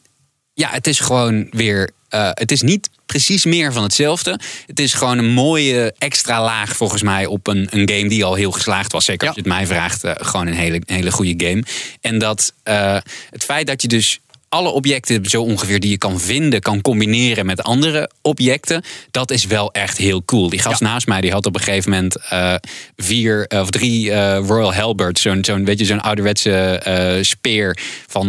ja, 0.55 0.69
het 0.71 0.87
is 0.87 1.01
gewoon 1.01 1.47
weer. 1.51 1.91
eh, 2.09 2.31
het 2.33 2.53
is 2.53 2.63
niet 2.63 2.91
precies 3.07 3.45
meer 3.45 3.73
van 3.73 3.83
hetzelfde. 3.83 4.41
Het 4.67 4.81
is 4.81 4.95
gewoon 4.95 5.19
een 5.19 5.31
mooie 5.33 5.95
extra 5.99 6.43
laag 6.45 6.77
volgens 6.77 7.03
mij 7.03 7.27
op 7.27 7.47
een, 7.47 7.69
een 7.71 7.89
game 7.91 8.09
die 8.09 8.25
al 8.25 8.35
heel 8.35 8.51
geslaagd 8.51 8.93
was. 8.93 9.05
Zeker 9.05 9.27
als 9.27 9.37
je 9.37 9.43
het 9.43 9.51
mij 9.53 9.67
vraagt, 9.67 10.05
eh, 10.05 10.13
gewoon 10.17 10.47
een 10.47 10.55
hele, 10.55 10.83
hele 10.87 11.13
goede 11.13 11.47
game. 11.47 11.63
En 12.01 12.19
dat 12.19 12.53
eh, 12.63 12.99
het 13.31 13.45
feit 13.45 13.67
dat 13.67 13.83
je 13.83 13.89
dus 13.89 14.21
alle 14.55 14.69
objecten 14.69 15.25
zo 15.25 15.43
ongeveer 15.43 15.81
die 15.81 15.91
je 15.91 15.99
kan 15.99 16.21
vinden, 16.21 16.61
kan 16.61 16.81
combineren 16.81 17.47
met 17.47 17.63
andere 17.63 18.11
objecten. 18.23 18.83
Dat 19.11 19.31
is 19.31 19.45
wel 19.47 19.73
echt 19.73 19.97
heel 19.99 20.25
cool. 20.25 20.49
Die 20.49 20.59
gast 20.59 20.81
naast 20.81 21.07
mij 21.07 21.21
die 21.21 21.31
had 21.33 21.47
op 21.47 21.55
een 21.55 21.61
gegeven 21.61 21.91
moment 21.91 22.17
eh, 22.29 22.55
vier 22.97 23.47
eh, 23.47 23.61
of 23.61 23.71
drie 23.71 24.11
eh, 24.13 24.39
Royal 24.47 24.75
Halberds. 24.75 25.23
Zo'n 25.23 25.45
zo'n 25.45 25.65
weet 25.65 25.79
je, 25.79 25.85
zo'n 25.85 26.01
ouderwetse 26.01 27.19
speer 27.23 27.79
van, 28.07 28.29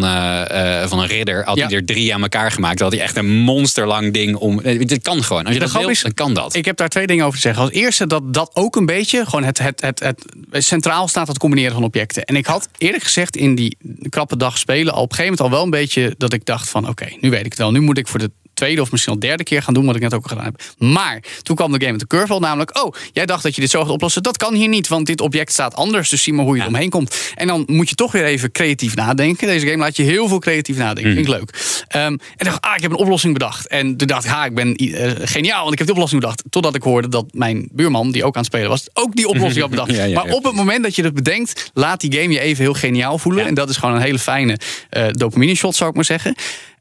van 0.89 0.99
een 0.99 1.07
ridder. 1.07 1.43
Had 1.45 1.57
Ja. 1.57 1.67
hij 1.67 1.75
er 1.75 1.85
drie 1.85 2.13
aan 2.13 2.21
elkaar 2.21 2.51
gemaakt. 2.51 2.77
Dat 2.77 2.87
had 2.87 2.93
hij 2.97 3.07
echt 3.07 3.17
een 3.17 3.29
monsterlang 3.37 4.13
ding 4.13 4.35
om. 4.35 4.61
Dit 4.61 5.01
kan 5.01 5.23
gewoon. 5.23 5.43
Als 5.45 5.53
je 5.53 5.59
De 5.59 5.65
dat 5.71 5.81
wil, 5.81 5.89
is- 5.89 6.01
dan 6.01 6.13
kan 6.13 6.33
dat. 6.33 6.55
Ik 6.55 6.65
heb 6.65 6.77
daar 6.77 6.89
twee 6.89 7.07
dingen 7.07 7.25
over 7.25 7.35
te 7.39 7.41
zeggen. 7.47 7.63
Als 7.63 7.71
eerste 7.71 8.07
dat 8.07 8.33
dat 8.33 8.49
ook 8.53 8.75
een 8.75 8.85
beetje 8.85 9.25
gewoon 9.25 9.43
het, 9.43 9.57
het, 9.59 9.81
het, 9.81 10.01
het 10.01 10.23
centraal 10.57 11.07
staat 11.07 11.27
het 11.27 11.37
combineren 11.37 11.73
van 11.73 11.83
objecten. 11.83 12.23
En 12.23 12.35
ik 12.35 12.45
had 12.45 12.67
eerlijk 12.77 13.03
gezegd 13.03 13.35
in 13.35 13.55
die 13.55 13.77
krappe 14.09 14.37
dag 14.37 14.57
spelen 14.57 14.93
al 14.93 15.01
op 15.01 15.09
een 15.11 15.15
gegeven 15.15 15.37
moment 15.37 15.41
al 15.53 15.57
wel 15.57 15.63
een 15.63 15.81
beetje 15.81 16.14
dat 16.17 16.33
ik 16.33 16.45
dacht 16.45 16.69
van 16.69 16.89
oké, 16.89 17.07
nu 17.19 17.29
weet 17.29 17.45
ik 17.45 17.51
het 17.51 17.57
wel. 17.57 17.71
Nu 17.71 17.79
moet 17.79 17.97
ik 17.97 18.07
voor 18.07 18.19
de 18.19 18.31
tweede 18.55 18.81
of 18.81 18.91
misschien 18.91 19.13
al 19.13 19.19
derde 19.19 19.43
keer 19.43 19.61
gaan 19.61 19.73
doen 19.73 19.85
wat 19.85 19.95
ik 19.95 20.01
net 20.01 20.13
ook 20.13 20.23
al 20.23 20.29
gedaan 20.29 20.45
heb. 20.45 20.61
Maar 20.77 21.23
toen 21.41 21.55
kwam 21.55 21.71
de 21.71 21.79
game 21.79 21.91
met 21.91 21.99
de 21.99 22.07
curveball 22.07 22.39
namelijk, 22.39 22.83
oh, 22.83 22.93
jij 23.13 23.25
dacht 23.25 23.43
dat 23.43 23.55
je 23.55 23.61
dit 23.61 23.69
zo 23.69 23.81
gaat 23.81 23.89
oplossen. 23.89 24.23
Dat 24.23 24.37
kan 24.37 24.53
hier 24.53 24.67
niet, 24.67 24.87
want 24.87 25.05
dit 25.05 25.21
object 25.21 25.51
staat 25.51 25.75
anders. 25.75 26.09
Dus 26.09 26.23
zie 26.23 26.33
maar 26.33 26.45
hoe 26.45 26.55
je 26.55 26.61
er 26.61 26.67
omheen 26.67 26.89
komt. 26.89 27.33
En 27.35 27.47
dan 27.47 27.63
moet 27.67 27.89
je 27.89 27.95
toch 27.95 28.11
weer 28.11 28.25
even 28.25 28.51
creatief 28.51 28.95
nadenken. 28.95 29.47
Deze 29.47 29.65
game 29.65 29.77
laat 29.77 29.95
je 29.95 30.03
heel 30.03 30.27
veel 30.27 30.39
creatief 30.39 30.77
nadenken. 30.77 31.13
Vind 31.13 31.27
ik 31.27 31.33
leuk. 31.33 31.83
Ehm, 31.87 32.03
en 32.05 32.45
dacht, 32.45 32.61
ah, 32.61 32.75
ik 32.75 32.81
heb 32.81 32.91
een 32.91 32.97
oplossing 32.97 33.33
bedacht. 33.33 33.67
En 33.67 33.97
toen 33.97 34.07
dacht 34.07 34.23
ik, 34.23 34.29
ha, 34.29 34.45
ik 34.45 34.55
ben 34.55 34.75
eh, 34.75 35.11
geniaal, 35.21 35.61
want 35.61 35.71
ik 35.71 35.77
heb 35.77 35.87
die 35.87 35.95
oplossing 35.95 36.21
bedacht. 36.21 36.43
Totdat 36.49 36.75
ik 36.75 36.83
hoorde 36.83 37.07
dat 37.07 37.25
mijn 37.31 37.69
buurman, 37.71 38.11
die 38.11 38.23
ook 38.23 38.35
aan 38.35 38.41
het 38.41 38.51
spelen 38.51 38.69
was, 38.69 38.87
ook 38.93 39.15
die 39.15 39.27
oplossing 39.27 39.59
had 39.61 39.69
bedacht. 39.69 39.83
Ja, 39.95 40.03
ja, 40.03 40.23
maar 40.23 40.33
op 40.33 40.43
het 40.43 40.53
moment 40.53 40.83
dat 40.83 40.95
je 40.95 41.01
dat 41.01 41.13
bedenkt, 41.13 41.71
laat 41.73 42.01
die 42.01 42.13
game 42.13 42.33
je 42.33 42.39
even 42.39 42.63
heel 42.63 42.73
geniaal 42.73 43.17
voelen. 43.17 43.45
En 43.45 43.53
dat 43.53 43.69
is 43.69 43.77
gewoon 43.77 43.95
een 43.95 44.01
hele 44.01 44.19
fijne 44.19 44.59
eh 44.89 45.07
dopamine 45.09 45.55
shot, 45.55 45.75
zou 45.75 45.89
ik 45.89 45.95
maar 45.95 46.05
zeggen. 46.05 46.35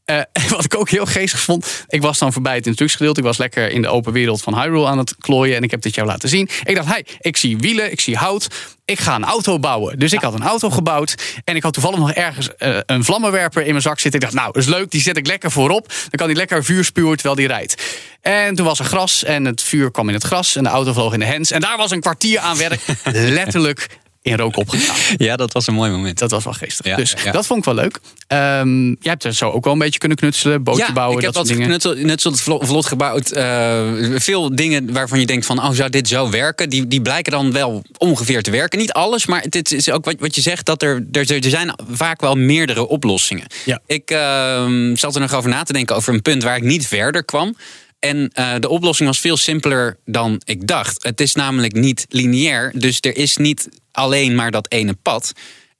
Eh, 0.04 0.20
wat 0.48 0.64
ik 0.64 0.78
ook 0.78 0.90
heel 0.90 1.06
geestig 1.06 1.40
vond. 1.40 1.84
Ik 1.88 2.02
was 2.02 2.18
dan 2.18 2.32
voorbij 2.32 2.54
het 2.54 2.66
instructiegedeelte. 2.66 3.20
Ik 3.20 3.26
was 3.26 3.38
lekker 3.38 3.70
in 3.70 3.82
de 3.82 3.88
open 3.88 4.12
wereld 4.12 4.42
van 4.42 4.60
Hyrule 4.60 4.86
aan 4.86 4.98
het 4.98 5.16
klooien. 5.18 5.56
En 5.56 5.62
ik 5.62 5.70
heb 5.70 5.82
dit 5.82 5.94
jou 5.94 6.06
laten 6.06 6.28
zien. 6.28 6.48
Ik 6.64 6.74
dacht, 6.74 6.88
hey, 6.88 7.06
ik 7.20 7.36
zie 7.36 7.58
wielen, 7.58 7.92
ik 7.92 8.00
zie 8.00 8.16
hout. 8.16 8.48
Ik 8.84 9.00
ga 9.00 9.14
een 9.14 9.24
auto 9.24 9.58
bouwen. 9.58 9.98
Dus 9.98 10.12
ik 10.12 10.20
had 10.20 10.34
een 10.34 10.42
auto 10.42 10.70
gebouwd. 10.70 11.14
En 11.44 11.56
ik 11.56 11.62
had 11.62 11.72
toevallig 11.72 11.98
nog 11.98 12.12
ergens 12.12 12.56
eh, 12.56 12.78
een 12.86 13.04
vlammenwerper 13.04 13.62
in 13.62 13.70
mijn 13.70 13.82
zak 13.82 14.00
zitten. 14.00 14.20
Ik 14.20 14.26
dacht, 14.26 14.38
nou, 14.38 14.52
dat 14.52 14.62
is 14.62 14.68
leuk. 14.68 14.90
Die 14.90 15.00
zet 15.00 15.16
ik 15.16 15.26
lekker 15.26 15.50
voorop. 15.50 15.88
Dan 15.88 16.10
kan 16.10 16.26
die 16.26 16.36
lekker 16.36 16.64
vuur 16.64 16.84
spuwen 16.84 17.16
terwijl 17.16 17.36
die 17.36 17.46
rijdt. 17.46 17.82
En 18.20 18.54
toen 18.54 18.66
was 18.66 18.78
er 18.78 18.84
gras. 18.84 19.24
En 19.24 19.44
het 19.44 19.62
vuur 19.62 19.90
kwam 19.90 20.08
in 20.08 20.14
het 20.14 20.24
gras. 20.24 20.56
En 20.56 20.62
de 20.62 20.68
auto 20.68 20.92
vloog 20.92 21.12
in 21.12 21.18
de 21.18 21.24
hens. 21.24 21.50
En 21.50 21.60
daar 21.60 21.76
was 21.76 21.90
een 21.90 22.00
kwartier 22.00 22.38
aan 22.38 22.56
werk. 22.56 22.80
letterlijk 23.12 23.88
in 24.24 24.36
rook 24.36 24.56
opgegaan. 24.56 24.96
Ja, 25.16 25.36
dat 25.36 25.52
was 25.52 25.66
een 25.66 25.74
mooi 25.74 25.90
moment. 25.90 26.18
Dat 26.18 26.30
was 26.30 26.44
wel 26.44 26.52
geestig. 26.52 26.86
Ja, 26.86 26.96
dus 26.96 27.14
ja. 27.24 27.32
dat 27.32 27.46
vond 27.46 27.58
ik 27.58 27.64
wel 27.64 27.74
leuk. 27.74 28.00
Ehm 28.26 28.84
jij 28.86 29.12
hebt 29.12 29.24
er 29.24 29.34
zo 29.34 29.50
ook 29.50 29.64
wel 29.64 29.72
een 29.72 29.78
beetje 29.78 29.98
kunnen 29.98 30.18
knutselen, 30.18 30.62
bootje 30.62 30.92
bouwen, 30.92 31.18
ik 31.18 31.24
heb 31.24 31.32
dat 31.32 31.46
soort 31.46 31.58
dingen. 31.58 31.80
geknutseld, 31.80 32.32
net 32.32 32.40
vlot, 32.40 32.66
vlot 32.66 32.86
gebouwd. 32.86 33.30
Eh, 33.30 33.92
veel 34.14 34.54
dingen 34.54 34.92
waarvan 34.92 35.20
je 35.20 35.26
denkt 35.26 35.46
van, 35.46 35.58
oh, 35.58 35.70
zou 35.70 35.90
dit 35.90 36.08
zo 36.08 36.30
werken? 36.30 36.70
Die, 36.70 36.88
die 36.88 37.02
blijken 37.02 37.32
dan 37.32 37.52
wel 37.52 37.84
ongeveer 37.98 38.42
te 38.42 38.50
werken. 38.50 38.78
Niet 38.78 38.92
alles, 38.92 39.26
maar 39.26 39.44
dit 39.48 39.72
is 39.72 39.90
ook 39.90 40.04
wat, 40.04 40.14
wat 40.18 40.34
je 40.34 40.40
zegt, 40.40 40.66
dat 40.66 40.82
er, 40.82 41.06
er, 41.12 41.44
er 41.44 41.50
zijn 41.50 41.74
vaak 41.90 42.20
wel 42.20 42.34
meerdere 42.34 42.88
oplossingen. 42.88 43.46
Ja. 43.64 43.80
Ik 43.86 44.10
ehm, 44.10 44.96
zat 44.96 45.14
er 45.14 45.20
nog 45.20 45.34
over 45.34 45.50
na 45.50 45.62
te 45.62 45.72
denken 45.72 45.96
over 45.96 46.14
een 46.14 46.22
punt 46.22 46.42
waar 46.42 46.56
ik 46.56 46.62
niet 46.62 46.86
verder 46.86 47.24
kwam. 47.24 47.56
En 47.98 48.30
eh, 48.32 48.52
de 48.58 48.68
oplossing 48.68 49.08
was 49.08 49.20
veel 49.20 49.36
simpeler 49.36 49.96
dan 50.04 50.40
ik 50.44 50.66
dacht. 50.66 51.02
Het 51.02 51.20
is 51.20 51.34
namelijk 51.34 51.72
niet 51.72 52.06
lineair, 52.08 52.72
dus 52.74 52.98
er 53.00 53.16
is 53.16 53.36
niet 53.36 53.68
alleen 53.94 54.34
maar 54.34 54.50
dat 54.50 54.66
ene 54.72 54.94
pad. 55.02 55.32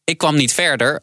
Ik 0.05 0.19
kwam 0.19 0.35
niet 0.37 0.53
verder 0.53 1.01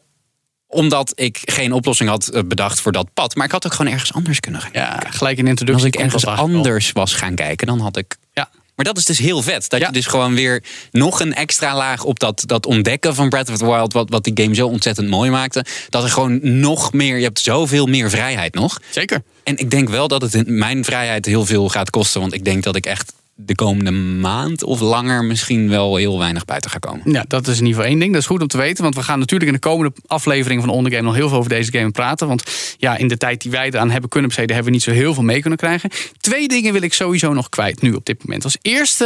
omdat 0.66 1.12
ik 1.14 1.38
geen 1.44 1.72
oplossing 1.72 2.08
had 2.08 2.28
eh, 2.28 2.42
bedacht 2.46 2.80
voor 2.80 2.92
dat 2.92 3.08
pad. 3.14 3.34
Maar 3.34 3.46
ik 3.46 3.52
had 3.52 3.66
ook 3.66 3.72
gewoon 3.74 3.92
ergens 3.92 4.12
anders 4.12 4.40
kunnen 4.40 4.60
gaan 4.60 4.70
Ja, 4.72 4.88
kijken. 4.88 5.12
gelijk 5.12 5.38
in 5.38 5.44
de 5.44 5.50
Als 5.50 5.60
introductie. 5.60 5.92
ik 6.00 6.04
ergens 6.06 6.26
anders 6.26 6.92
was 6.92 7.14
gaan 7.14 7.34
kijken, 7.34 7.66
dan 7.66 7.80
had 7.80 7.96
ik... 7.96 8.16
Ja. 8.32 8.50
Maar 8.76 8.84
dat 8.84 8.98
is 8.98 9.04
dus 9.04 9.18
heel 9.18 9.42
vet. 9.42 9.68
Dat 9.68 9.80
Ja. 9.80 9.86
je 9.86 9.92
dus 9.92 10.06
gewoon 10.06 10.34
weer 10.34 10.64
nog 10.90 11.20
een 11.20 11.34
extra 11.34 11.76
laag 11.76 12.04
op 12.04 12.18
dat, 12.18 12.42
dat 12.46 12.66
ontdekken 12.66 13.14
van 13.14 13.28
Breath 13.28 13.50
of 13.50 13.56
the 13.58 13.64
Wild... 13.66 13.92
Wat, 13.92 14.10
wat 14.10 14.24
die 14.24 14.32
game 14.42 14.54
zo 14.54 14.66
ontzettend 14.68 15.08
mooi 15.08 15.30
maakte. 15.30 15.64
Dat 15.88 16.02
er 16.02 16.10
gewoon 16.10 16.38
nog 16.60 16.92
meer... 16.92 17.16
Je 17.16 17.22
hebt 17.24 17.38
zoveel 17.40 17.86
meer 17.86 18.10
vrijheid 18.10 18.54
nog. 18.54 18.80
Zeker. 18.90 19.22
En 19.44 19.56
ik 19.56 19.70
denk 19.70 19.88
wel 19.88 20.08
dat 20.08 20.22
het 20.32 20.48
mijn 20.48 20.84
vrijheid 20.84 21.26
heel 21.26 21.46
veel 21.46 21.68
gaat 21.68 21.90
kosten. 21.90 22.20
Want 22.20 22.32
ik 22.32 22.44
denk 22.44 22.62
dat 22.62 22.76
ik 22.76 22.86
echt 22.86 23.12
de 23.44 23.54
komende 23.54 23.90
maand 23.90 24.62
of 24.62 24.80
langer 24.80 25.24
misschien 25.24 25.68
wel 25.68 25.96
heel 25.96 26.18
weinig 26.18 26.44
buiten 26.44 26.70
ga 26.70 26.78
komen. 26.78 27.12
Ja, 27.12 27.24
dat 27.28 27.46
is 27.46 27.58
in 27.58 27.66
ieder 27.66 27.74
geval 27.74 27.90
één 27.90 27.98
ding. 27.98 28.12
Dat 28.12 28.20
is 28.20 28.26
goed 28.26 28.40
om 28.40 28.46
te 28.46 28.56
weten. 28.56 28.82
Want 28.82 28.94
we 28.94 29.02
gaan 29.02 29.18
natuurlijk 29.18 29.50
in 29.50 29.56
de 29.56 29.68
komende 29.68 29.92
aflevering 30.06 30.60
van 30.60 30.70
Ondergame 30.70 31.02
nog 31.02 31.14
heel 31.14 31.28
veel 31.28 31.38
over 31.38 31.50
deze 31.50 31.72
game 31.72 31.90
praten. 31.90 32.28
Want 32.28 32.44
ja, 32.78 32.96
in 32.96 33.08
de 33.08 33.16
tijd 33.16 33.42
die 33.42 33.50
wij 33.50 33.66
eraan 33.66 33.90
hebben 33.90 34.10
kunnen 34.10 34.28
besteden, 34.28 34.54
hebben 34.54 34.72
we 34.72 34.78
niet 34.78 34.86
zo 34.88 35.00
heel 35.00 35.14
veel 35.14 35.22
mee 35.22 35.40
kunnen 35.40 35.58
krijgen. 35.58 35.90
Twee 36.16 36.48
dingen 36.48 36.72
wil 36.72 36.82
ik 36.82 36.92
sowieso 36.92 37.32
nog 37.32 37.48
kwijt 37.48 37.82
nu 37.82 37.92
op 37.92 38.04
dit 38.04 38.24
moment. 38.24 38.44
Als 38.44 38.56
eerste, 38.62 39.04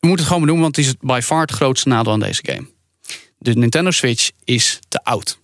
we 0.00 0.06
moeten 0.06 0.18
het 0.18 0.26
gewoon 0.26 0.40
benoemen, 0.40 0.62
want 0.62 0.76
het 0.76 0.84
is 0.86 0.94
by 1.00 1.20
far 1.22 1.40
het 1.40 1.50
grootste 1.52 1.88
nadeel 1.88 2.12
aan 2.12 2.20
deze 2.20 2.42
game. 2.46 2.66
De 3.38 3.54
Nintendo 3.54 3.90
Switch 3.90 4.30
is 4.44 4.78
te 4.88 5.04
oud. 5.04 5.38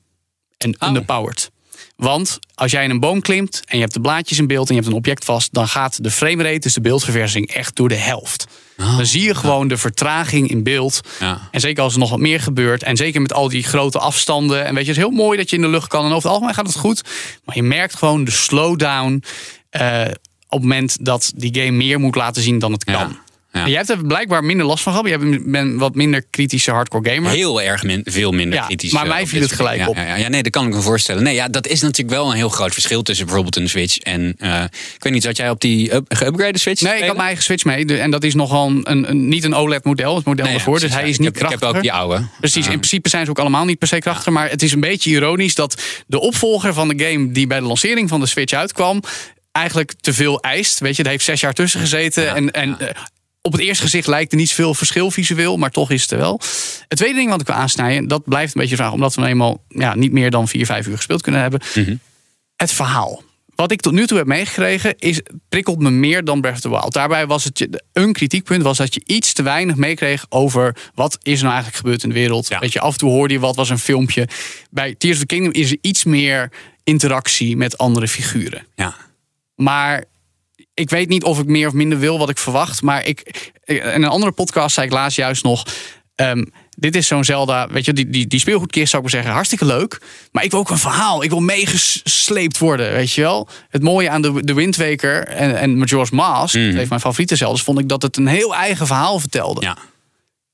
En 0.56 0.74
Oh. 0.78 0.88
underpowered. 0.88 1.50
Want 1.96 2.38
als 2.54 2.70
jij 2.70 2.84
in 2.84 2.90
een 2.90 3.00
boom 3.00 3.20
klimt 3.20 3.62
en 3.66 3.76
je 3.76 3.82
hebt 3.82 3.94
de 3.94 4.00
blaadjes 4.00 4.38
in 4.38 4.46
beeld 4.46 4.68
en 4.68 4.74
je 4.74 4.80
hebt 4.80 4.92
een 4.92 4.98
object 4.98 5.24
vast, 5.24 5.52
dan 5.52 5.68
gaat 5.68 6.02
de 6.02 6.10
framerate, 6.10 6.58
dus 6.58 6.74
de 6.74 6.80
beeldverversing, 6.80 7.50
echt 7.50 7.76
door 7.76 7.88
de 7.88 7.94
helft. 7.94 8.46
Dan 8.76 9.06
zie 9.06 9.22
je 9.22 9.34
gewoon 9.34 9.68
de 9.68 9.76
vertraging 9.76 10.50
in 10.50 10.62
beeld. 10.62 11.00
Ja. 11.20 11.48
En 11.50 11.60
zeker 11.60 11.82
als 11.82 11.92
er 11.92 11.98
nog 11.98 12.10
wat 12.10 12.18
meer 12.18 12.40
gebeurt. 12.40 12.82
En 12.82 12.96
zeker 12.96 13.20
met 13.22 13.32
al 13.32 13.48
die 13.48 13.62
grote 13.62 13.98
afstanden. 13.98 14.64
En 14.64 14.74
weet 14.74 14.84
je, 14.84 14.90
het 14.90 14.98
is 14.98 15.04
heel 15.04 15.16
mooi 15.16 15.38
dat 15.38 15.50
je 15.50 15.56
in 15.56 15.62
de 15.62 15.68
lucht 15.68 15.88
kan. 15.88 16.00
En 16.00 16.06
over 16.10 16.22
het 16.22 16.32
algemeen 16.32 16.54
gaat 16.54 16.66
het 16.66 16.76
goed. 16.76 17.02
Maar 17.44 17.56
je 17.56 17.62
merkt 17.62 17.94
gewoon 17.94 18.24
de 18.24 18.30
slowdown. 18.30 19.22
eh, 19.70 20.00
op 20.48 20.60
het 20.60 20.68
moment 20.68 21.04
dat 21.04 21.32
die 21.36 21.54
game 21.54 21.70
meer 21.70 22.00
moet 22.00 22.14
laten 22.14 22.42
zien 22.42 22.58
dan 22.58 22.72
het 22.72 22.84
kan. 22.84 22.94
Ja. 22.94 23.22
Ja. 23.54 23.66
Jij 23.66 23.76
hebt 23.76 23.88
er 23.90 24.06
blijkbaar 24.06 24.44
minder 24.44 24.66
last 24.66 24.82
van 24.82 24.92
gehad. 24.92 25.08
Je 25.08 25.42
bent- 25.46 25.80
wat 25.80 25.94
minder 25.94 26.24
kritische 26.30 26.70
hardcore 26.70 27.10
gamer. 27.14 27.30
Heel 27.30 27.62
erg 27.62 27.82
min, 27.82 28.00
veel 28.04 28.30
minder 28.32 28.58
Ja, 28.58 28.66
kritisch. 28.66 28.92
maar 28.92 29.02
eh, 29.02 29.08
mij 29.08 29.22
op 29.22 29.28
viel 29.28 29.40
het 29.40 29.52
gelijk. 29.52 29.78
Ja, 29.78 30.06
ja, 30.06 30.14
ja, 30.16 30.28
nee, 30.28 30.42
dat 30.42 30.52
kan 30.52 30.66
ik 30.66 30.74
me 30.74 30.80
voorstellen. 30.80 31.22
Nee, 31.22 31.34
ja, 31.34 31.48
dat 31.48 31.66
is 31.66 31.80
natuurlijk 31.80 32.16
wel 32.16 32.30
een 32.30 32.36
heel 32.36 32.48
groot 32.48 32.72
verschil 32.72 33.02
tussen 33.02 33.24
bijvoorbeeld 33.26 33.56
een 33.56 33.68
Switch 33.68 33.98
en. 33.98 34.34
eh, 34.38 34.62
ik 34.94 35.02
weet 35.02 35.12
niet, 35.12 35.22
zat 35.22 35.36
jij 35.36 35.50
op 35.50 35.60
die 35.60 35.94
up, 35.94 36.14
geüpgrade 36.14 36.52
Switch? 36.58 36.80
Nee, 36.82 36.94
ik 36.98 37.04
had 37.04 37.12
mijn 37.14 37.26
eigen 37.26 37.44
Switch 37.44 37.64
mee. 37.64 37.98
En 37.98 38.10
dat 38.10 38.24
is 38.24 38.34
nogal 38.34 38.66
een, 38.68 38.80
een, 38.90 39.10
een- 39.10 39.28
niet 39.28 39.44
een 39.44 39.54
OLED-model. 39.54 40.16
Het 40.16 40.24
model 40.24 40.44
Nee, 40.44 40.52
ja, 40.54 40.58
ervoor. 40.58 40.80
dus 40.80 40.92
hij 40.92 41.02
ja. 41.02 41.08
is 41.08 41.18
niet 41.18 41.26
heb- 41.26 41.34
Ik 41.34 41.40
heb 41.40 41.48
krachtiger. 41.48 41.76
ook 41.76 41.82
die 41.82 41.92
oude. 41.92 42.26
Precies, 42.40 42.64
in 42.66 42.72
principe 42.78 43.08
zijn 43.08 43.24
ze 43.24 43.30
ook 43.30 43.38
allemaal 43.38 43.64
niet 43.64 43.78
per 43.78 43.88
se 43.88 43.98
krachtiger. 43.98 44.32
Maar 44.32 44.50
het 44.50 44.62
is 44.62 44.72
een 44.72 44.80
beetje 44.80 45.10
ironisch 45.10 45.54
dat 45.54 45.82
de 46.06 46.20
opvolger 46.20 46.74
van 46.74 46.88
de 46.88 47.04
game 47.04 47.32
die 47.32 47.46
bij 47.46 47.58
de 47.60 47.66
lancering 47.66 48.08
van 48.08 48.20
de 48.20 48.26
Switch 48.26 48.52
uitkwam, 48.52 49.00
eigenlijk 49.52 49.92
te 50.00 50.12
veel 50.12 50.40
eist. 50.40 50.78
Weet 50.78 50.96
je, 50.96 51.02
er 51.02 51.08
heeft 51.08 51.24
zes 51.24 51.40
jaar 51.40 51.52
tussen 51.52 51.80
gezeten. 51.80 52.34
en 52.34 52.50
en 52.50 52.78
eh, 52.78 52.88
op 53.46 53.52
het 53.52 53.60
eerste 53.60 53.82
gezicht 53.82 54.06
lijkt 54.06 54.32
er 54.32 54.38
niet 54.38 54.48
zoveel 54.48 54.74
verschil 54.74 55.10
visueel, 55.10 55.56
maar 55.56 55.70
toch 55.70 55.90
is 55.90 56.02
het 56.02 56.10
er 56.10 56.18
wel. 56.18 56.40
Het 56.88 56.98
tweede 56.98 57.16
ding 57.16 57.30
wat 57.30 57.40
ik 57.40 57.46
wil 57.46 57.56
aansnijden, 57.56 58.08
dat 58.08 58.24
blijft 58.24 58.54
een 58.54 58.60
beetje 58.60 58.76
vraag, 58.76 58.92
omdat 58.92 59.14
we 59.14 59.20
nou 59.20 59.32
eenmaal 59.32 59.64
ja, 59.68 59.94
niet 59.94 60.12
meer 60.12 60.30
dan 60.30 60.48
vier, 60.48 60.66
vijf 60.66 60.86
uur 60.86 60.96
gespeeld 60.96 61.22
kunnen 61.22 61.40
hebben. 61.40 61.60
Mhm. 61.74 61.96
Het 62.56 62.72
verhaal. 62.72 63.22
Wat 63.54 63.70
ik 63.72 63.80
tot 63.80 63.92
nu 63.92 64.06
toe 64.06 64.18
heb 64.18 64.26
meegekregen, 64.26 64.98
is, 64.98 65.20
prikkelt 65.48 65.78
me 65.78 65.90
meer 65.90 66.24
dan 66.24 66.40
Breath 66.40 66.54
of 66.54 66.60
the 66.60 66.68
Wild. 66.68 66.92
Daarbij 66.92 67.26
was 67.26 67.44
het 67.44 67.82
een 67.92 68.12
kritiekpunt 68.12 68.62
was 68.62 68.76
dat 68.76 68.94
je 68.94 69.02
iets 69.04 69.32
te 69.32 69.42
weinig 69.42 69.76
meekreeg 69.76 70.26
over 70.28 70.76
wat 70.94 71.18
is 71.22 71.40
nou 71.40 71.52
eigenlijk 71.52 71.82
gebeurd 71.82 72.02
in 72.02 72.08
de 72.08 72.14
wereld. 72.14 72.48
Ja. 72.48 72.58
Weet 72.58 72.72
je, 72.72 72.80
af 72.80 72.92
en 72.92 72.98
toe 72.98 73.10
hoorde 73.10 73.34
je 73.34 73.40
wat 73.40 73.56
was 73.56 73.70
een 73.70 73.78
filmpje. 73.78 74.28
Bij 74.70 74.94
Tears 74.94 75.14
of 75.14 75.20
the 75.20 75.26
Kingdom 75.26 75.52
is 75.52 75.70
er 75.70 75.78
iets 75.80 76.04
meer 76.04 76.52
interactie 76.84 77.56
met 77.56 77.78
andere 77.78 78.08
figuren. 78.08 78.66
Ja. 78.74 78.94
Maar 79.54 80.04
ik 80.74 80.90
weet 80.90 81.08
niet 81.08 81.24
of 81.24 81.38
ik 81.38 81.46
meer 81.46 81.66
of 81.66 81.72
minder 81.72 81.98
wil 81.98 82.18
wat 82.18 82.30
ik 82.30 82.38
verwacht. 82.38 82.82
Maar 82.82 83.06
ik, 83.06 83.50
in 83.64 83.82
een 83.84 84.04
andere 84.04 84.32
podcast 84.32 84.74
zei 84.74 84.86
ik 84.86 84.92
laatst 84.92 85.16
juist 85.16 85.42
nog. 85.42 85.66
ehm, 86.14 86.44
dit 86.76 86.96
is 86.96 87.06
zo'n 87.06 87.24
Zelda, 87.24 87.68
weet 87.68 87.84
je, 87.84 87.92
die, 87.92 88.10
die, 88.10 88.26
die 88.26 88.38
speelgoedkist 88.40 88.90
zou 88.90 88.96
ik 88.96 89.02
maar 89.02 89.16
zeggen, 89.18 89.32
hartstikke 89.36 89.64
leuk. 89.64 90.00
Maar 90.32 90.44
ik 90.44 90.50
wil 90.50 90.60
ook 90.60 90.70
een 90.70 90.78
verhaal. 90.78 91.22
Ik 91.22 91.30
wil 91.30 91.40
meegesleept 91.40 92.58
worden, 92.58 92.92
weet 92.92 93.12
je 93.12 93.20
wel. 93.20 93.48
Het 93.68 93.82
mooie 93.82 94.10
aan 94.10 94.22
de, 94.22 94.44
de 94.44 94.54
Wind 94.54 94.76
Waker 94.76 95.26
en, 95.26 95.58
en 95.58 95.78
Majora's 95.78 96.10
Mask, 96.10 96.54
een 96.54 96.72
van 96.76 96.86
mijn 96.88 97.00
favoriete 97.00 97.36
Zeldas, 97.36 97.62
vond 97.62 97.78
ik 97.78 97.88
dat 97.88 98.02
het 98.02 98.16
een 98.16 98.26
heel 98.26 98.54
eigen 98.54 98.86
verhaal 98.86 99.20
vertelde. 99.20 99.60
ja. 99.60 99.76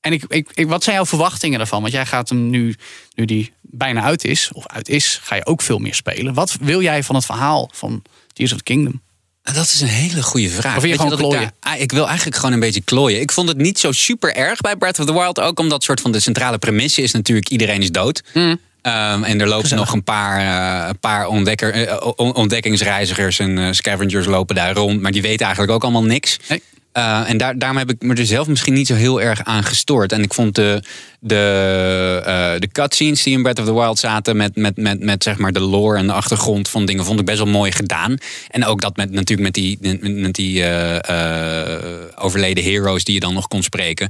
En 0.01 0.13
ik, 0.13 0.23
ik, 0.27 0.49
ik, 0.53 0.67
wat 0.67 0.83
zijn 0.83 0.95
jouw 0.95 1.05
verwachtingen 1.05 1.57
daarvan? 1.57 1.81
Want 1.81 1.93
jij 1.93 2.05
gaat 2.05 2.29
hem 2.29 2.49
nu, 2.49 2.75
nu 3.15 3.25
die 3.25 3.51
bijna 3.61 4.01
uit 4.01 4.25
is, 4.25 4.49
of 4.53 4.67
uit 4.67 4.89
is, 4.89 5.19
ga 5.23 5.35
je 5.35 5.45
ook 5.45 5.61
veel 5.61 5.77
meer 5.79 5.93
spelen. 5.95 6.33
Wat 6.33 6.57
wil 6.61 6.81
jij 6.81 7.03
van 7.03 7.15
het 7.15 7.25
verhaal 7.25 7.69
van 7.73 8.01
Tears 8.33 8.51
of 8.51 8.57
the 8.57 8.63
Kingdom? 8.63 9.01
Dat 9.43 9.65
is 9.65 9.81
een 9.81 9.87
hele 9.87 10.23
goede 10.23 10.49
vraag. 10.49 10.77
Of 10.77 10.85
je 10.85 10.91
gewoon 10.91 11.09
dat 11.09 11.19
ik, 11.19 11.25
klooien? 11.25 11.51
daar- 11.59 11.73
ah, 11.73 11.79
ik 11.81 11.91
wil 11.91 12.07
eigenlijk 12.07 12.35
gewoon 12.37 12.53
een 12.53 12.59
beetje 12.59 12.81
klooien. 12.81 13.21
Ik 13.21 13.31
vond 13.31 13.47
het 13.47 13.57
niet 13.57 13.79
zo 13.79 13.91
super 13.91 14.35
erg 14.35 14.61
bij 14.61 14.75
Breath 14.75 14.99
of 14.99 15.05
the 15.05 15.13
Wild. 15.13 15.39
Ook 15.39 15.59
omdat 15.59 15.83
soort 15.83 16.01
van 16.01 16.11
de 16.11 16.19
centrale 16.19 16.57
premisse 16.57 17.01
is 17.01 17.11
natuurlijk 17.11 17.49
iedereen 17.49 17.81
is 17.81 17.91
dood. 17.91 18.21
Hmm. 18.31 18.59
Ehm, 18.81 19.23
en 19.23 19.41
er 19.41 19.47
lopen 19.47 19.75
nog 19.75 19.93
een 19.93 20.03
paar, 20.03 20.39
eh, 20.83 20.87
een 20.89 20.99
paar 20.99 21.27
ontdekker, 21.27 21.71
eh, 21.87 22.07
on- 22.15 22.35
ontdekkingsreizigers 22.35 23.39
en 23.39 23.57
eh, 23.57 23.67
scavengers 23.71 24.25
lopen 24.25 24.55
daar 24.55 24.73
rond. 24.73 25.01
Maar 25.01 25.11
die 25.11 25.21
weten 25.21 25.45
eigenlijk 25.45 25.73
ook 25.75 25.83
allemaal 25.83 26.03
niks. 26.03 26.37
Nee. 26.47 26.63
Eh, 26.91 27.29
en 27.29 27.37
daar, 27.37 27.57
daarom 27.57 27.77
heb 27.77 27.89
ik 27.89 28.01
me 28.01 28.15
er 28.15 28.25
zelf 28.25 28.47
misschien 28.47 28.73
niet 28.73 28.87
zo 28.87 28.93
heel 28.93 29.21
erg 29.21 29.43
aan 29.43 29.63
gestoord. 29.63 30.11
En 30.11 30.23
ik 30.23 30.33
vond 30.33 30.55
de, 30.55 30.83
de, 31.19 32.21
eh, 32.25 32.59
de 32.59 32.67
cutscenes 32.71 33.23
die 33.23 33.33
in 33.33 33.41
Breath 33.41 33.59
of 33.59 33.65
the 33.65 33.73
Wild 33.73 33.99
zaten... 33.99 34.37
Met, 34.37 34.55
met, 34.55 34.77
met, 34.77 34.99
met 34.99 35.23
zeg 35.23 35.37
maar 35.37 35.51
de 35.51 35.59
lore 35.59 35.97
en 35.97 36.07
de 36.07 36.13
achtergrond 36.13 36.69
van 36.69 36.85
dingen... 36.85 37.05
vond 37.05 37.19
ik 37.19 37.25
best 37.25 37.37
wel 37.37 37.47
mooi 37.47 37.71
gedaan. 37.71 38.17
En 38.49 38.65
ook 38.65 38.81
dat 38.81 38.95
met, 38.95 39.11
natuurlijk 39.11 39.41
met 39.41 39.53
die, 39.53 39.77
met, 40.01 40.33
die 40.33 40.63
eh, 40.63 42.23
overleden 42.23 42.63
heroes 42.63 43.03
die 43.03 43.13
je 43.13 43.19
dan 43.19 43.33
nog 43.33 43.47
kon 43.47 43.63
spreken... 43.63 44.09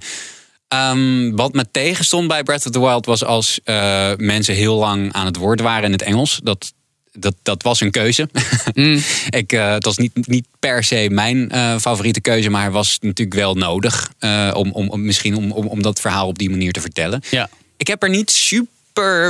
Ehm, 0.68 1.32
wat 1.32 1.54
me 1.54 1.66
tegenstond 1.72 2.28
bij 2.28 2.44
Breath 2.44 2.66
of 2.66 2.72
the 2.72 2.80
Wild 2.80 3.06
was 3.06 3.24
als 3.24 3.60
mensen 4.18 4.56
heel 4.56 4.76
lang 4.76 5.14
aan 5.14 5.26
het 5.26 5.38
woord 5.38 5.62
waren 5.62 5.84
in 5.84 5.92
het 5.92 6.02
Engels. 6.02 6.40
Dat, 6.44 6.74
dat, 7.12 7.36
dat 7.42 7.64
was 7.64 7.82
een 7.82 7.92
keuze. 7.92 8.30
Ik, 9.30 9.54
eh, 9.54 9.72
het 9.72 9.86
was 9.86 9.98
niet, 9.98 10.28
niet 10.28 10.46
per 10.60 10.84
se 10.84 11.08
mijn 11.12 11.50
eh, 11.50 11.78
favoriete 11.78 12.22
keuze, 12.22 12.50
maar 12.50 12.72
was 12.72 12.98
natuurlijk 13.02 13.38
wel 13.38 13.56
nodig. 13.56 14.12
eh, 14.20 14.52
om, 14.54 14.72
om, 14.72 14.90
om, 14.90 15.06
misschien 15.06 15.36
om, 15.36 15.52
om, 15.52 15.68
om 15.68 15.82
dat 15.82 16.00
verhaal 16.00 16.28
op 16.28 16.38
die 16.38 16.50
manier 16.50 16.72
te 16.72 16.82
vertellen. 16.82 17.22
Ja. 17.30 17.50
Ik 17.78 17.88
heb 17.88 18.04
er 18.04 18.10
niet 18.10 18.32
super 18.32 18.81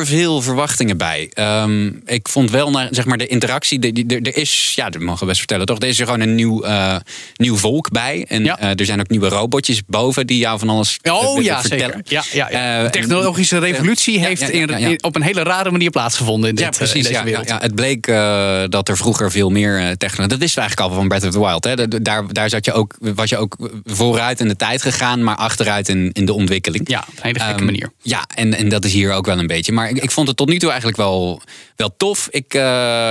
veel 0.03 0.41
verwachtingen 0.41 0.97
bij. 0.97 1.29
Ehm, 1.33 1.87
ik 2.05 2.27
vond 2.27 2.51
wel, 2.51 2.69
naar, 2.71 2.87
zeg 2.91 3.05
maar, 3.05 3.17
de 3.17 3.27
interactie. 3.27 3.79
Er 4.23 4.37
is, 4.37 4.71
ja, 4.75 4.89
dat 4.89 5.01
mogen 5.01 5.19
we 5.19 5.25
best 5.25 5.37
vertellen, 5.37 5.65
toch? 5.65 5.79
Er 5.79 5.87
is 5.87 5.99
er 5.99 6.05
gewoon 6.05 6.19
een 6.21 6.35
nieuw, 6.35 6.63
eh, 6.63 6.95
nieuw 7.35 7.55
volk 7.57 7.89
bij. 7.91 8.25
En 8.27 8.43
Ja. 8.43 8.59
eh, 8.59 8.79
er 8.79 8.85
zijn 8.85 8.99
ook 8.99 9.09
nieuwe 9.09 9.27
robotjes 9.27 9.81
boven 9.87 10.27
die 10.27 10.37
jou 10.37 10.59
van 10.59 10.69
alles 10.69 10.97
eh, 11.01 11.13
Oh 11.13 11.21
willen 11.27 11.43
ja, 11.43 11.59
vertellen. 11.61 12.01
zeker. 12.05 12.11
Ja, 12.13 12.23
ja, 12.31 12.47
ja. 12.51 12.77
Eh, 12.77 12.83
de 12.83 12.89
technologische 12.89 13.57
revolutie 13.59 14.19
heeft 14.19 14.49
in- 14.49 15.03
op 15.03 15.15
een 15.15 15.21
hele 15.21 15.43
rare 15.43 15.71
manier 15.71 15.89
plaatsgevonden 15.89 16.49
in, 16.49 16.55
dit, 16.55 16.63
Ja, 16.65 16.71
eh, 16.71 16.77
precies. 16.77 16.95
in 16.95 17.01
deze 17.01 17.13
ja, 17.13 17.19
ja, 17.19 17.25
wereld. 17.25 17.47
ja. 17.47 17.57
Het 17.59 17.75
bleek 17.75 18.07
eh, 18.07 18.63
dat 18.69 18.89
er 18.89 18.97
vroeger 18.97 19.31
veel 19.31 19.49
meer 19.49 19.77
eh, 19.79 19.89
technologie... 19.91 20.27
Dat 20.27 20.39
wisten 20.39 20.55
we 20.55 20.67
eigenlijk 20.67 20.89
al 20.89 20.95
van 20.95 21.07
Breath 21.07 21.23
of 21.25 21.31
the 21.31 21.39
Wild. 21.39 21.63
Hè. 21.63 21.87
Da- 21.87 21.99
Daar, 22.01 22.33
daar 22.33 22.49
zat 22.49 22.65
je 22.65 22.73
ook, 22.73 22.95
was 22.99 23.29
je 23.29 23.37
ook 23.37 23.55
vooruit 23.85 24.39
in 24.39 24.47
de 24.47 24.55
tijd 24.55 24.81
gegaan... 24.81 25.23
maar 25.23 25.35
achteruit 25.35 25.89
in, 25.89 26.09
in 26.13 26.25
de 26.25 26.33
ontwikkeling. 26.33 26.89
Ja, 26.89 26.99
op 26.99 27.07
een 27.07 27.19
hele 27.21 27.39
gekke 27.39 27.53
Ehm, 27.55 27.65
manier. 27.65 27.91
Ja, 28.01 28.25
en, 28.35 28.53
en 28.53 28.69
dat 28.69 28.85
is 28.85 28.93
hier 28.93 29.11
ook 29.13 29.25
wel 29.25 29.39
een 29.39 29.47
beetje. 29.53 29.71
Maar 29.71 29.89
ik, 29.89 29.97
ik 30.03 30.11
vond 30.11 30.27
het 30.27 30.37
tot 30.37 30.49
nu 30.49 30.59
toe 30.59 30.67
eigenlijk 30.69 30.97
wel, 30.97 31.41
wel 31.75 31.93
tof. 31.97 32.27
Ik, 32.31 32.53
eh, 32.53 32.61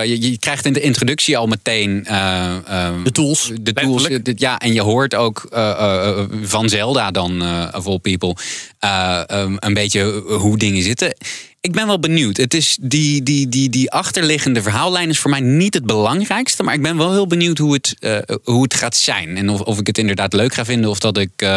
je, 0.05 0.31
je 0.31 0.39
krijgt 0.39 0.67
in 0.67 0.73
de 0.73 0.81
introductie 0.81 1.37
al 1.37 1.47
meteen... 1.47 2.05
eh, 2.07 2.57
ehm, 2.67 3.03
De 3.03 3.13
tools, 3.13 3.51
De 3.61 3.73
tools, 3.73 4.09
dit- 4.23 4.41
ja, 4.41 4.59
en 4.59 4.73
je 4.73 4.81
hoort 4.83 5.15
ook 5.15 5.47
eh, 5.53 5.71
eh, 5.71 6.09
eh, 6.19 6.25
van 6.43 6.69
Zelda 6.69 7.11
dan, 7.11 7.43
eh 7.43 7.69
of 7.73 7.87
all 7.87 7.99
people... 7.99 8.37
eh, 8.79 9.21
ehm, 9.27 9.57
een 9.59 9.75
beetje 9.75 10.23
hoe 10.29 10.59
dingen 10.59 10.83
zitten. 10.83 11.15
Ik 11.63 11.73
ben 11.73 11.87
wel 11.87 11.99
benieuwd. 12.01 12.37
Het 12.37 12.55
is 12.55 12.79
die, 12.81 13.23
die, 13.23 13.49
die, 13.49 13.69
die 13.69 13.91
achterliggende 13.91 14.63
verhaallijn 14.63 15.09
is 15.09 15.19
voor 15.19 15.31
mij 15.31 15.41
niet 15.41 15.75
het 15.75 15.87
belangrijkste. 15.87 16.63
Maar 16.63 16.75
ik 16.75 16.83
ben 16.83 16.97
wel 16.97 17.13
heel 17.13 17.27
benieuwd 17.27 17.59
hoe 17.59 17.73
het, 17.73 17.97
eh, 17.99 18.17
hoe 18.45 18.63
het 18.63 18.75
gaat 18.75 18.97
zijn. 18.97 19.37
En 19.37 19.49
of, 19.51 19.61
of 19.61 19.79
ik 19.79 19.87
het 19.87 19.99
inderdaad 19.99 20.33
leuk 20.33 20.55
ga 20.55 20.65
vinden 20.65 20.91
of 20.91 20.99
dat 20.99 21.19
ik 21.19 21.31
eh, 21.37 21.49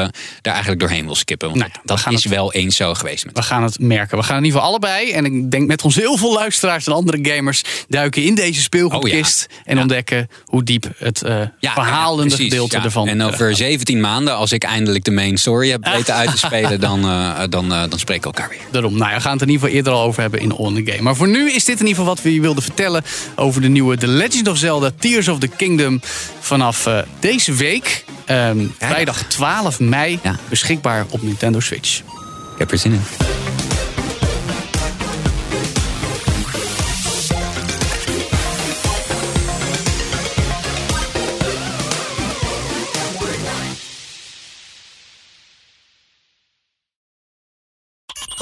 daar 0.42 0.54
eigenlijk 0.54 0.80
doorheen 0.80 1.06
wil 1.06 1.16
skippen. 1.16 1.48
Want 1.48 1.60
Nou 1.60 1.72
dat 1.84 1.98
is 2.10 2.24
het- 2.24 2.34
wel 2.34 2.54
eens 2.54 2.76
zo 2.76 2.94
geweest. 2.94 3.26
Met 3.26 3.38
We 3.38 3.44
gaan 3.44 3.64
het 3.64 3.80
merken. 3.80 4.18
We 4.18 4.24
gaan 4.24 4.38
in 4.38 4.44
ieder 4.44 4.60
geval 4.60 4.73
allebei. 4.74 5.12
En 5.12 5.26
ik 5.26 5.52
denk 5.52 5.68
met 5.68 5.82
ons 5.84 5.96
heel 5.96 6.18
veel 6.18 6.34
luisteraars 6.34 6.86
en 6.88 6.94
andere 6.94 7.20
gamers 7.22 7.64
duiken 7.88 8.24
in 8.24 8.36
deze 8.36 8.62
speelgoedkist. 8.62 9.48
En 9.66 9.76
Ja. 9.76 9.82
ontdekken 9.82 10.30
hoe 10.46 10.64
diep 10.64 10.86
het 10.98 11.22
eh, 11.22 11.40
Ja, 11.60 11.74
verhalende 11.74 12.36
gedeelte 12.36 12.78
ervan 12.78 13.08
En 13.08 13.22
over 13.22 13.50
eh, 13.50 13.56
17 13.56 14.00
maanden, 14.00 14.36
als 14.36 14.52
ik 14.52 14.64
eindelijk 14.64 15.04
de 15.04 15.12
main 15.12 15.38
story 15.38 15.70
heb 15.70 15.86
weten 15.86 16.14
uit 16.14 16.32
te 16.32 16.38
spelen, 16.48 16.80
dan, 16.80 17.04
eh, 17.04 17.42
dan, 17.50 17.74
eh, 17.74 17.84
dan 17.90 18.00
spreken 18.00 18.32
we 18.32 18.38
elkaar 18.38 18.50
weer. 18.50 18.66
Daarom, 18.72 18.98
nou 18.98 19.10
ja, 19.10 19.16
we 19.16 19.22
gaan 19.22 19.32
het 19.34 19.42
in 19.42 19.48
ieder 19.48 19.62
geval 19.64 19.78
eerder 19.78 19.94
al 19.94 20.02
over 20.08 20.22
hebben 20.22 20.40
in 20.40 20.52
On 20.52 20.76
The 20.76 20.92
Game. 20.92 21.02
Maar 21.02 21.16
voor 21.16 21.28
nu 21.28 21.52
is 21.52 21.64
dit 21.66 21.80
in 21.80 21.86
ieder 21.88 22.00
geval 22.00 22.06
wat 22.16 22.22
we 22.24 22.34
je 22.34 22.42
wilden 22.42 22.64
vertellen 22.64 23.04
over 23.36 23.62
de 23.62 23.68
nieuwe 23.70 23.98
The 23.98 24.08
Legend 24.08 24.48
of 24.48 24.58
Zelda 24.58 24.92
Tears 25.00 25.28
of 25.28 25.40
the 25.40 25.48
Kingdom. 25.48 26.02
Vanaf 26.40 26.86
eh, 26.86 26.98
deze 27.20 27.54
week, 27.54 28.06
ehm, 28.26 28.58
vrijdag 28.80 29.24
12 29.28 29.80
mei, 29.80 30.20
beschikbaar 30.50 31.06
op 31.10 31.22
Nintendo 31.22 31.60
Switch. 31.60 31.98
Ik 32.54 32.60
heb 32.60 32.72
er 32.72 32.78
zin 32.78 32.92
in. 32.92 33.73